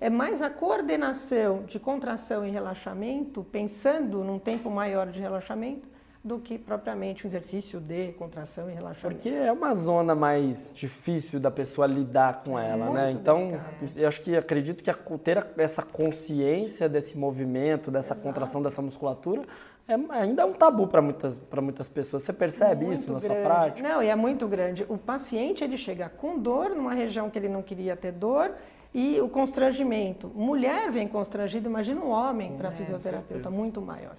É 0.00 0.08
mais 0.08 0.40
a 0.40 0.48
coordenação 0.48 1.64
de 1.64 1.78
contração 1.78 2.46
e 2.46 2.50
relaxamento, 2.50 3.44
pensando 3.44 4.24
num 4.24 4.38
tempo 4.38 4.70
maior 4.70 5.08
de 5.08 5.20
relaxamento, 5.20 5.86
do 6.24 6.38
que 6.38 6.56
propriamente 6.56 7.26
um 7.26 7.28
exercício 7.28 7.80
de 7.80 8.12
contração 8.12 8.70
e 8.70 8.74
relaxamento. 8.74 9.20
Porque 9.20 9.28
é 9.28 9.50
uma 9.50 9.74
zona 9.74 10.14
mais 10.14 10.72
difícil 10.72 11.40
da 11.40 11.50
pessoa 11.50 11.86
lidar 11.86 12.42
com 12.44 12.56
ela, 12.56 12.86
Muito 12.86 12.94
né? 12.94 13.10
Então, 13.10 13.48
delicado. 13.48 13.98
eu 13.98 14.08
acho 14.08 14.20
que 14.22 14.36
acredito 14.36 14.84
que 14.84 15.18
ter 15.18 15.44
essa 15.58 15.82
consciência 15.82 16.88
desse 16.88 17.18
movimento, 17.18 17.90
dessa 17.90 18.14
Exato. 18.14 18.22
contração 18.22 18.62
dessa 18.62 18.80
musculatura, 18.80 19.42
é, 19.88 19.94
ainda 20.10 20.42
é 20.42 20.44
um 20.44 20.52
tabu 20.52 20.86
para 20.86 21.02
muitas, 21.02 21.40
muitas 21.60 21.88
pessoas. 21.88 22.22
Você 22.22 22.32
percebe 22.32 22.84
muito 22.86 23.00
isso 23.00 23.12
na 23.12 23.18
grande. 23.18 23.34
sua 23.34 23.44
prática? 23.44 23.88
Não, 23.88 24.00
e 24.00 24.06
é 24.06 24.14
muito 24.14 24.46
grande. 24.46 24.86
O 24.88 24.96
paciente 24.96 25.64
ele 25.64 25.76
chega 25.76 26.08
com 26.08 26.38
dor 26.38 26.70
numa 26.70 26.94
região 26.94 27.28
que 27.28 27.38
ele 27.38 27.48
não 27.48 27.62
queria 27.62 27.96
ter 27.96 28.12
dor 28.12 28.52
e 28.94 29.20
o 29.20 29.28
constrangimento. 29.28 30.30
Mulher 30.36 30.88
vem 30.92 31.08
constrangida, 31.08 31.68
imagina 31.68 32.00
um 32.00 32.10
homem 32.10 32.56
para 32.56 32.68
é, 32.68 32.72
fisioterapeuta, 32.72 33.50
muito 33.50 33.80
maior. 33.80 34.14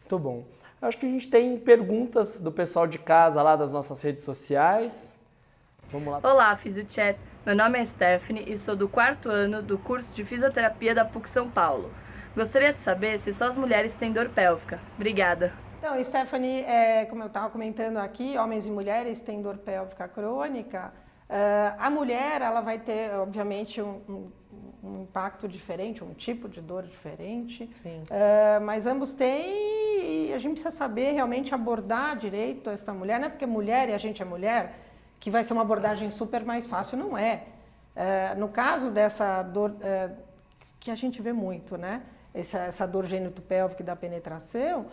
Muito 0.00 0.18
bom. 0.18 0.44
Acho 0.80 0.96
que 0.96 1.06
a 1.06 1.08
gente 1.08 1.28
tem 1.28 1.58
perguntas 1.58 2.40
do 2.40 2.52
pessoal 2.52 2.86
de 2.86 3.00
casa 3.00 3.42
lá 3.42 3.56
das 3.56 3.72
nossas 3.72 4.00
redes 4.00 4.22
sociais. 4.22 5.16
Vamos 5.90 6.08
lá. 6.08 6.20
Olá, 6.22 6.54
Fisiochat. 6.54 7.18
Meu 7.44 7.56
nome 7.56 7.80
é 7.80 7.84
Stephanie 7.84 8.44
e 8.46 8.56
sou 8.56 8.76
do 8.76 8.88
quarto 8.88 9.28
ano 9.28 9.60
do 9.60 9.76
curso 9.76 10.14
de 10.14 10.24
fisioterapia 10.24 10.94
da 10.94 11.04
PUC 11.04 11.28
São 11.28 11.50
Paulo. 11.50 11.90
Gostaria 12.36 12.72
de 12.72 12.78
saber 12.78 13.18
se 13.18 13.32
só 13.32 13.48
as 13.48 13.56
mulheres 13.56 13.92
têm 13.94 14.12
dor 14.12 14.28
pélvica. 14.28 14.78
Obrigada. 14.94 15.52
Então, 15.80 16.02
Stephanie, 16.04 16.60
é, 16.60 17.06
como 17.06 17.24
eu 17.24 17.26
estava 17.26 17.50
comentando 17.50 17.96
aqui, 17.96 18.38
homens 18.38 18.64
e 18.64 18.70
mulheres 18.70 19.20
têm 19.20 19.42
dor 19.42 19.58
pélvica 19.58 20.06
crônica. 20.06 20.92
Uh, 21.28 21.74
a 21.76 21.90
mulher, 21.90 22.40
ela 22.40 22.60
vai 22.60 22.78
ter, 22.78 23.12
obviamente, 23.14 23.82
um, 23.82 24.00
um 24.08 24.30
um 24.82 25.02
impacto 25.02 25.48
diferente, 25.48 26.02
um 26.02 26.14
tipo 26.14 26.48
de 26.48 26.60
dor 26.60 26.84
diferente. 26.84 27.68
Sim. 27.74 28.02
Uh, 28.02 28.60
mas 28.62 28.86
ambos 28.86 29.12
têm 29.12 29.77
e 30.28 30.34
a 30.34 30.38
gente 30.38 30.60
precisa 30.60 30.74
saber 30.74 31.12
realmente 31.12 31.54
abordar 31.54 32.16
direito 32.16 32.70
essa 32.70 32.92
mulher. 32.92 33.18
Não 33.18 33.26
é 33.26 33.30
porque 33.30 33.44
é 33.44 33.48
mulher 33.48 33.88
e 33.88 33.92
a 33.92 33.98
gente 33.98 34.22
é 34.22 34.24
mulher 34.24 34.78
que 35.20 35.30
vai 35.30 35.42
ser 35.42 35.52
uma 35.52 35.62
abordagem 35.62 36.10
super 36.10 36.44
mais 36.44 36.66
fácil, 36.66 36.96
não 36.96 37.16
é. 37.16 37.42
Uh, 37.96 38.38
no 38.38 38.48
caso 38.48 38.90
dessa 38.90 39.42
dor 39.42 39.70
uh, 39.70 40.14
que 40.78 40.90
a 40.90 40.94
gente 40.94 41.20
vê 41.20 41.32
muito, 41.32 41.76
né? 41.76 42.02
Essa, 42.32 42.58
essa 42.58 42.86
dor 42.86 43.04
gênito-pélvica 43.06 43.82
da 43.82 43.96
penetração, 43.96 44.86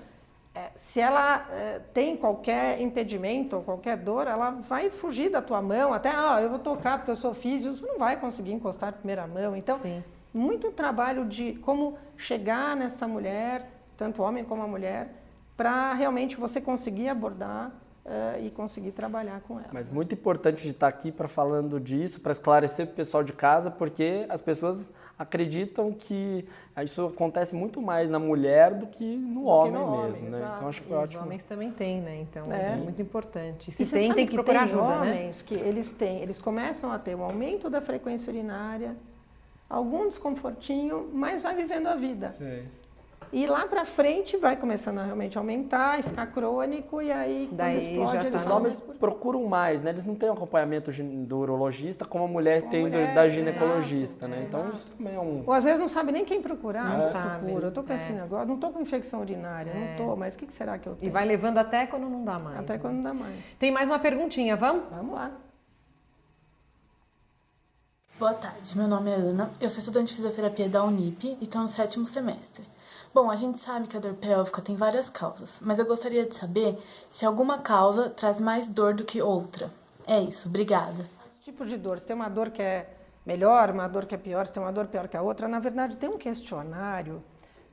é, 0.55 0.71
se 0.75 1.01
ela 1.01 1.45
é, 1.51 1.81
tem 1.93 2.15
qualquer 2.15 2.79
impedimento 2.79 3.57
ou 3.57 3.61
qualquer 3.61 3.97
dor, 3.97 4.25
ela 4.25 4.51
vai 4.51 4.89
fugir 4.89 5.29
da 5.29 5.41
tua 5.41 5.61
mão, 5.61 5.93
até, 5.93 6.09
ah, 6.09 6.39
eu 6.41 6.49
vou 6.49 6.59
tocar 6.59 6.97
porque 6.97 7.11
eu 7.11 7.15
sou 7.15 7.33
físico, 7.33 7.75
você 7.75 7.85
não 7.85 7.99
vai 7.99 8.17
conseguir 8.17 8.53
encostar 8.53 8.89
a 8.89 8.91
primeira 8.93 9.27
mão. 9.27 9.53
Então, 9.53 9.77
Sim. 9.79 10.01
muito 10.33 10.71
trabalho 10.71 11.25
de 11.25 11.55
como 11.55 11.97
chegar 12.15 12.73
nesta 12.73 13.05
mulher, 13.05 13.69
tanto 13.97 14.21
homem 14.21 14.45
como 14.45 14.63
a 14.63 14.67
mulher, 14.67 15.09
para 15.55 15.93
realmente 15.93 16.35
você 16.35 16.59
conseguir 16.59 17.09
abordar 17.09 17.71
uh, 18.05 18.45
e 18.45 18.51
conseguir 18.51 18.91
trabalhar 18.91 19.41
com 19.41 19.59
ela. 19.59 19.69
Mas 19.71 19.89
muito 19.89 20.13
importante 20.13 20.63
de 20.63 20.69
estar 20.69 20.87
aqui 20.87 21.11
para 21.11 21.27
falando 21.27 21.79
disso, 21.79 22.19
para 22.21 22.31
esclarecer 22.31 22.85
para 22.85 22.93
o 22.93 22.95
pessoal 22.95 23.23
de 23.23 23.33
casa, 23.33 23.71
porque 23.71 24.25
as 24.29 24.41
pessoas 24.41 24.91
acreditam 25.17 25.93
que 25.93 26.45
isso 26.83 27.07
acontece 27.07 27.55
muito 27.55 27.81
mais 27.81 28.09
na 28.09 28.19
mulher 28.19 28.73
do 28.73 28.85
que 28.85 29.15
no 29.15 29.41
do 29.41 29.45
homem 29.45 29.71
que 29.71 29.79
no 29.79 30.01
mesmo, 30.01 30.19
homem, 30.25 30.29
né? 30.29 30.37
Então 30.57 30.67
acho 30.67 30.81
que 30.81 30.87
foi 30.89 30.97
ótimo. 30.97 31.19
Os 31.21 31.25
homens 31.25 31.43
também 31.45 31.71
têm, 31.71 32.01
né? 32.01 32.17
Então 32.21 32.51
é, 32.51 32.73
é 32.73 32.75
muito 32.75 33.01
importante. 33.01 33.69
E 33.69 33.71
se 33.71 33.83
e 33.83 33.87
tem, 33.87 34.13
tem 34.13 34.25
que, 34.25 34.31
que 34.31 34.35
procurar 34.35 34.67
tem 34.67 34.73
ajuda, 34.73 34.87
né? 34.87 35.11
homens 35.11 35.37
né? 35.37 35.43
que 35.47 35.55
eles 35.55 35.89
têm, 35.91 36.21
eles 36.21 36.37
começam 36.37 36.91
a 36.91 36.99
ter 36.99 37.15
um 37.15 37.23
aumento 37.23 37.69
da 37.69 37.81
frequência 37.81 38.29
urinária, 38.29 38.95
algum 39.69 40.07
desconfortinho, 40.07 41.09
mas 41.13 41.41
vai 41.41 41.55
vivendo 41.55 41.87
a 41.87 41.95
vida. 41.95 42.29
Sim. 42.29 42.65
E 43.31 43.45
lá 43.47 43.67
para 43.67 43.85
frente 43.85 44.37
vai 44.37 44.55
começando 44.55 44.99
a 44.99 45.03
realmente 45.03 45.37
aumentar 45.37 45.99
e 45.99 46.03
ficar 46.03 46.27
crônico 46.27 47.01
e 47.01 47.11
aí 47.11 47.49
Daí 47.51 47.75
quando 47.75 47.87
explode 47.87 48.23
já 48.23 48.31
tá 48.31 48.37
Os 48.37 48.51
homens 48.51 48.79
por... 48.79 48.95
procuram 48.95 49.43
mais, 49.45 49.81
né? 49.81 49.91
Eles 49.91 50.05
não 50.05 50.15
têm 50.15 50.29
acompanhamento 50.29 50.91
do 50.91 51.37
urologista 51.37 52.05
como 52.05 52.25
a 52.25 52.27
mulher 52.27 52.61
como 52.61 52.71
tem 52.71 52.81
mulher, 52.81 53.13
da 53.13 53.27
ginecologista, 53.27 54.25
exato, 54.25 54.27
né? 54.27 54.39
É, 54.39 54.43
então 54.43 54.59
exato. 54.61 54.75
isso 54.75 54.87
também 54.97 55.15
é 55.15 55.19
um... 55.19 55.43
Ou 55.45 55.53
às 55.53 55.63
vezes 55.63 55.79
não 55.79 55.87
sabe 55.87 56.11
nem 56.11 56.25
quem 56.25 56.41
procurar. 56.41 56.89
Não 56.89 57.03
sabe. 57.03 57.45
Procura. 57.45 57.67
Eu 57.67 57.71
tô 57.71 57.83
com 57.83 57.91
é. 57.91 57.95
esse 57.95 58.13
negócio, 58.13 58.47
não 58.47 58.57
tô 58.57 58.69
com 58.69 58.81
infecção 58.81 59.21
urinária, 59.21 59.71
é. 59.71 59.97
não 59.97 60.05
tô, 60.05 60.15
mas 60.15 60.35
o 60.35 60.37
que, 60.37 60.45
que 60.45 60.53
será 60.53 60.77
que 60.77 60.87
eu 60.87 60.95
tenho? 60.95 61.09
E 61.09 61.11
vai 61.11 61.25
levando 61.25 61.57
até 61.57 61.85
quando 61.85 62.09
não 62.09 62.23
dá 62.23 62.39
mais. 62.39 62.59
Até 62.59 62.73
né? 62.73 62.79
quando 62.79 62.95
não 62.95 63.03
dá 63.03 63.13
mais. 63.13 63.55
Tem 63.59 63.71
mais 63.71 63.89
uma 63.89 63.99
perguntinha, 63.99 64.55
vamos? 64.55 64.83
Vamos 64.91 65.13
lá. 65.13 65.31
Boa 68.17 68.33
tarde, 68.33 68.77
meu 68.77 68.87
nome 68.87 69.11
é 69.11 69.15
Ana, 69.15 69.51
eu 69.59 69.69
sou 69.69 69.79
estudante 69.79 70.07
de 70.07 70.15
fisioterapia 70.15 70.69
da 70.69 70.85
Unip 70.85 71.37
e 71.41 71.43
estou 71.43 71.61
no 71.61 71.67
sétimo 71.67 72.07
semestre. 72.07 72.65
Bom, 73.15 73.31
a 73.31 73.35
gente 73.37 73.61
sabe 73.61 73.87
que 73.87 73.95
a 73.95 73.99
dor 74.01 74.15
pélvica 74.15 74.61
tem 74.61 74.75
várias 74.75 75.09
causas, 75.09 75.61
mas 75.61 75.79
eu 75.79 75.85
gostaria 75.85 76.25
de 76.25 76.35
saber 76.35 76.77
se 77.09 77.25
alguma 77.25 77.59
causa 77.59 78.09
traz 78.09 78.41
mais 78.41 78.67
dor 78.67 78.93
do 78.93 79.05
que 79.05 79.21
outra. 79.21 79.71
É 80.05 80.19
isso, 80.19 80.49
obrigada. 80.49 81.09
Tipo 81.41 81.65
de 81.65 81.77
dor, 81.77 81.97
se 81.97 82.05
tem 82.05 82.13
uma 82.13 82.27
dor 82.27 82.49
que 82.49 82.61
é 82.61 82.89
melhor, 83.25 83.69
uma 83.69 83.87
dor 83.87 84.05
que 84.05 84.15
é 84.15 84.17
pior, 84.17 84.45
se 84.45 84.51
tem 84.51 84.61
uma 84.61 84.73
dor 84.73 84.87
pior 84.87 85.07
que 85.07 85.15
a 85.15 85.21
outra, 85.21 85.47
na 85.47 85.59
verdade 85.59 85.95
tem 85.95 86.09
um 86.09 86.17
questionário 86.17 87.23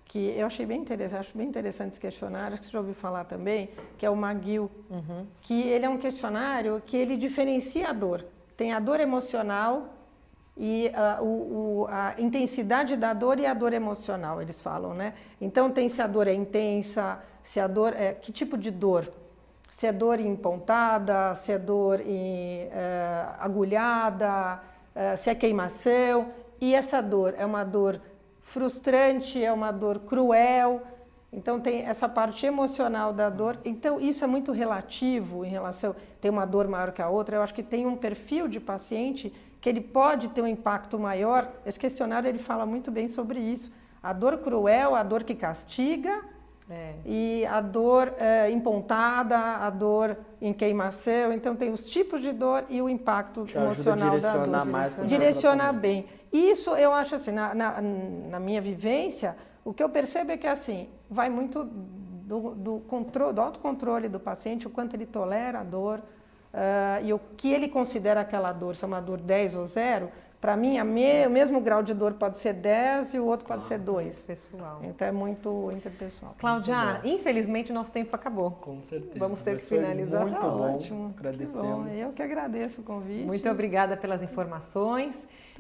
que 0.05 0.29
eu 0.29 0.47
achei 0.47 0.65
bem 0.65 0.81
interessante, 0.81 1.19
acho 1.19 1.37
bem 1.37 1.49
interessante 1.49 1.91
esse 1.91 2.01
questionário, 2.01 2.57
que 2.57 2.67
você 2.67 2.71
já 2.71 2.79
ouviu 2.79 2.95
falar 2.95 3.25
também, 3.25 3.71
que 3.99 4.07
é 4.07 4.11
o 4.11 4.15
McGill, 4.15 4.71
uhum. 4.89 5.27
que 5.41 5.61
ele 5.61 5.85
é 5.85 5.89
um 5.89 5.99
questionário 5.99 6.81
que 6.87 6.97
ele 6.97 7.17
diferencia 7.17 7.89
a 7.89 7.93
dor. 7.93 8.25
Tem 8.57 8.73
a 8.73 8.79
dor 8.79 9.01
emocional, 9.01 9.89
e 10.57 10.93
uh, 10.95 11.25
o, 11.25 11.83
o, 11.83 11.87
a 11.89 12.15
intensidade 12.19 12.97
da 12.97 13.15
dor 13.15 13.39
e 13.39 13.47
a 13.47 13.55
dor 13.55 13.73
emocional, 13.73 14.41
eles 14.43 14.61
falam, 14.61 14.93
né? 14.93 15.15
Então 15.41 15.71
tem 15.71 15.89
se 15.89 16.03
a 16.03 16.07
dor 16.07 16.29
é 16.29 16.35
intensa, 16.35 17.19
se 17.43 17.59
a 17.59 17.67
dor 17.67 17.95
é 17.95 18.13
que 18.13 18.31
tipo 18.31 18.59
de 18.59 18.71
dor? 18.71 19.11
Se 19.71 19.87
é 19.87 19.93
dor 19.93 20.21
em 20.21 20.37
pontada, 20.37 21.35
se 21.35 21.53
é 21.53 21.59
dor 21.59 22.01
em 22.01 22.67
uh, 22.67 22.71
agulhada, 23.41 24.61
uh, 24.95 25.17
se 25.17 25.31
é 25.31 25.35
queimação. 25.35 26.29
E 26.61 26.75
essa 26.75 27.01
dor 27.01 27.35
é 27.39 27.47
uma 27.47 27.65
dor 27.65 28.01
frustrante, 28.43 29.43
é 29.43 29.51
uma 29.51 29.73
dor 29.73 30.01
cruel. 30.01 30.83
Então 31.33 31.59
tem 31.59 31.87
essa 31.87 32.07
parte 32.07 32.45
emocional 32.45 33.15
da 33.15 33.31
dor. 33.31 33.59
Então 33.65 33.99
isso 33.99 34.23
é 34.23 34.27
muito 34.27 34.53
relativo 34.53 35.45
em 35.45 35.49
relação 35.49 35.97
tem 36.21 36.31
uma 36.31 36.45
dor 36.45 36.69
maior 36.69 36.93
que 36.93 37.03
a 37.03 37.09
outra. 37.09 37.37
Eu 37.37 37.43
acho 37.43 37.53
que 37.53 37.65
tem 37.65 37.85
um 37.85 37.97
perfil 37.97 38.47
de 38.47 38.61
paciente 38.61 39.33
que 39.63 39.69
ele 39.69 39.81
pode 39.81 40.29
ter 40.31 40.43
um 40.43 40.47
impacto 40.47 40.99
maior. 40.99 41.49
Esse 41.65 41.79
questionário 41.79 42.29
ele 42.29 42.41
fala 42.41 42.67
muito 42.67 42.91
bem 42.91 43.07
sobre 43.07 43.39
isso. 43.39 43.73
A 44.03 44.13
dor 44.13 44.39
cruel, 44.39 44.97
a 44.97 45.05
dor 45.05 45.23
que 45.23 45.37
castiga, 45.37 46.21
é. 46.69 46.95
e 47.07 47.47
a 47.47 47.61
dor 47.61 48.13
é, 48.19 48.51
empontada, 48.51 49.39
a 49.39 49.71
dor 49.71 50.19
em 50.41 50.53
queimação. 50.53 51.33
Então 51.33 51.55
tem 51.55 51.73
os 51.73 51.89
tipos 51.89 52.21
de 52.21 52.33
dor 52.33 52.65
e 52.69 52.83
o 52.83 52.89
impacto 52.89 53.45
Te 53.45 53.57
emocional 53.57 54.19
da 54.19 54.39
dor. 54.39 54.67
Mais 54.67 54.99
direcionar 55.07 55.73
bem. 55.73 56.07
Isso 56.33 56.71
eu 56.75 56.93
acho 56.93 57.15
assim, 57.15 57.31
na, 57.31 57.55
na, 57.55 57.81
na, 57.81 58.41
minha 58.41 58.61
vivência, 58.61 59.37
o 59.65 59.73
que 59.73 59.81
eu 59.83 59.89
percebo 59.89 60.33
é 60.33 60.37
que 60.37 60.47
assim, 60.49 60.89
vai 61.09 61.31
muito 61.31 61.63
do, 61.63 62.51
do, 62.57 62.81
controle, 62.89 63.33
do 63.33 63.41
autocontrole 63.41 64.09
do 64.09 64.19
paciente, 64.19 64.67
o 64.67 64.71
quanto 64.71 64.97
ele 64.97 65.07
tolera 65.07 65.61
a 65.61 65.65
dor, 65.65 66.03
uh, 66.53 67.05
e 67.05 67.13
o 67.13 67.21
que 67.37 67.53
ele 67.53 67.69
considera 67.69 68.21
aquela 68.21 68.53
dor, 68.53 68.77
se 68.77 68.85
é 68.85 68.87
uma 68.87 69.01
dor 69.01 69.19
10 69.19 69.57
ou 69.57 69.67
0, 69.67 70.11
para 70.43 70.57
mim, 70.57 70.83
me, 70.83 71.25
o 71.25 71.31
mesmo 71.31 71.61
grau 71.61 71.85
de 71.85 71.95
dor 71.95 72.15
pode 72.15 72.37
ser 72.37 72.53
10 72.53 73.15
e 73.15 73.21
o 73.21 73.25
outro 73.25 73.47
pode 73.47 73.65
ah, 73.65 73.69
ser 73.69 73.79
2. 73.79 74.27
Pessoal. 74.27 74.81
Então 74.83 75.07
é 75.07 75.13
muito 75.13 75.71
interpessoal. 75.71 76.35
Cláudia, 76.37 77.01
infelizmente 77.05 77.71
o 77.71 77.75
nosso 77.75 77.93
tempo 77.93 78.15
acabou. 78.17 78.51
Com 78.51 78.81
certeza. 78.81 79.21
Vamos 79.21 79.41
ter 79.41 79.55
que 79.55 79.63
finalizar. 79.63 80.23
Muito 80.23 80.41
tá 80.41 80.49
bom. 80.49 80.75
Ótimo. 80.75 81.15
Agradecemos. 81.17 81.93
Que 81.93 82.01
Eu 82.01 82.13
que 82.13 82.23
agradeço 82.25 82.81
o 82.81 82.85
convite. 82.85 83.25
Muito 83.25 83.49
obrigada 83.49 83.97
pelas 83.97 84.21
informações. 84.21 85.15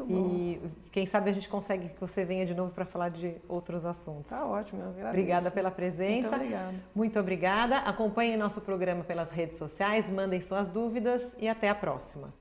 E 0.08 0.60
quem 0.90 1.06
sabe 1.06 1.30
a 1.30 1.32
gente 1.32 1.48
consegue 1.48 1.90
que 1.90 2.00
você 2.00 2.24
venha 2.24 2.44
de 2.44 2.54
novo 2.54 2.74
para 2.74 2.84
falar 2.84 3.10
de 3.10 3.36
outros 3.48 3.84
assuntos. 3.84 4.32
Tá 4.32 4.44
ótimo, 4.44 4.80
eu 4.80 4.88
agradeço. 4.88 5.08
Obrigada 5.10 5.50
pela 5.52 5.70
presença. 5.70 6.28
Muito 6.30 6.34
obrigada. 6.34 6.74
Muito 6.92 7.20
obrigada. 7.20 7.78
Acompanhem 7.78 8.36
nosso 8.36 8.60
programa 8.60 9.04
pelas 9.04 9.30
redes 9.30 9.58
sociais, 9.58 10.10
mandem 10.10 10.40
suas 10.40 10.66
dúvidas 10.66 11.36
e 11.38 11.48
até 11.48 11.68
a 11.68 11.74
próxima. 11.74 12.34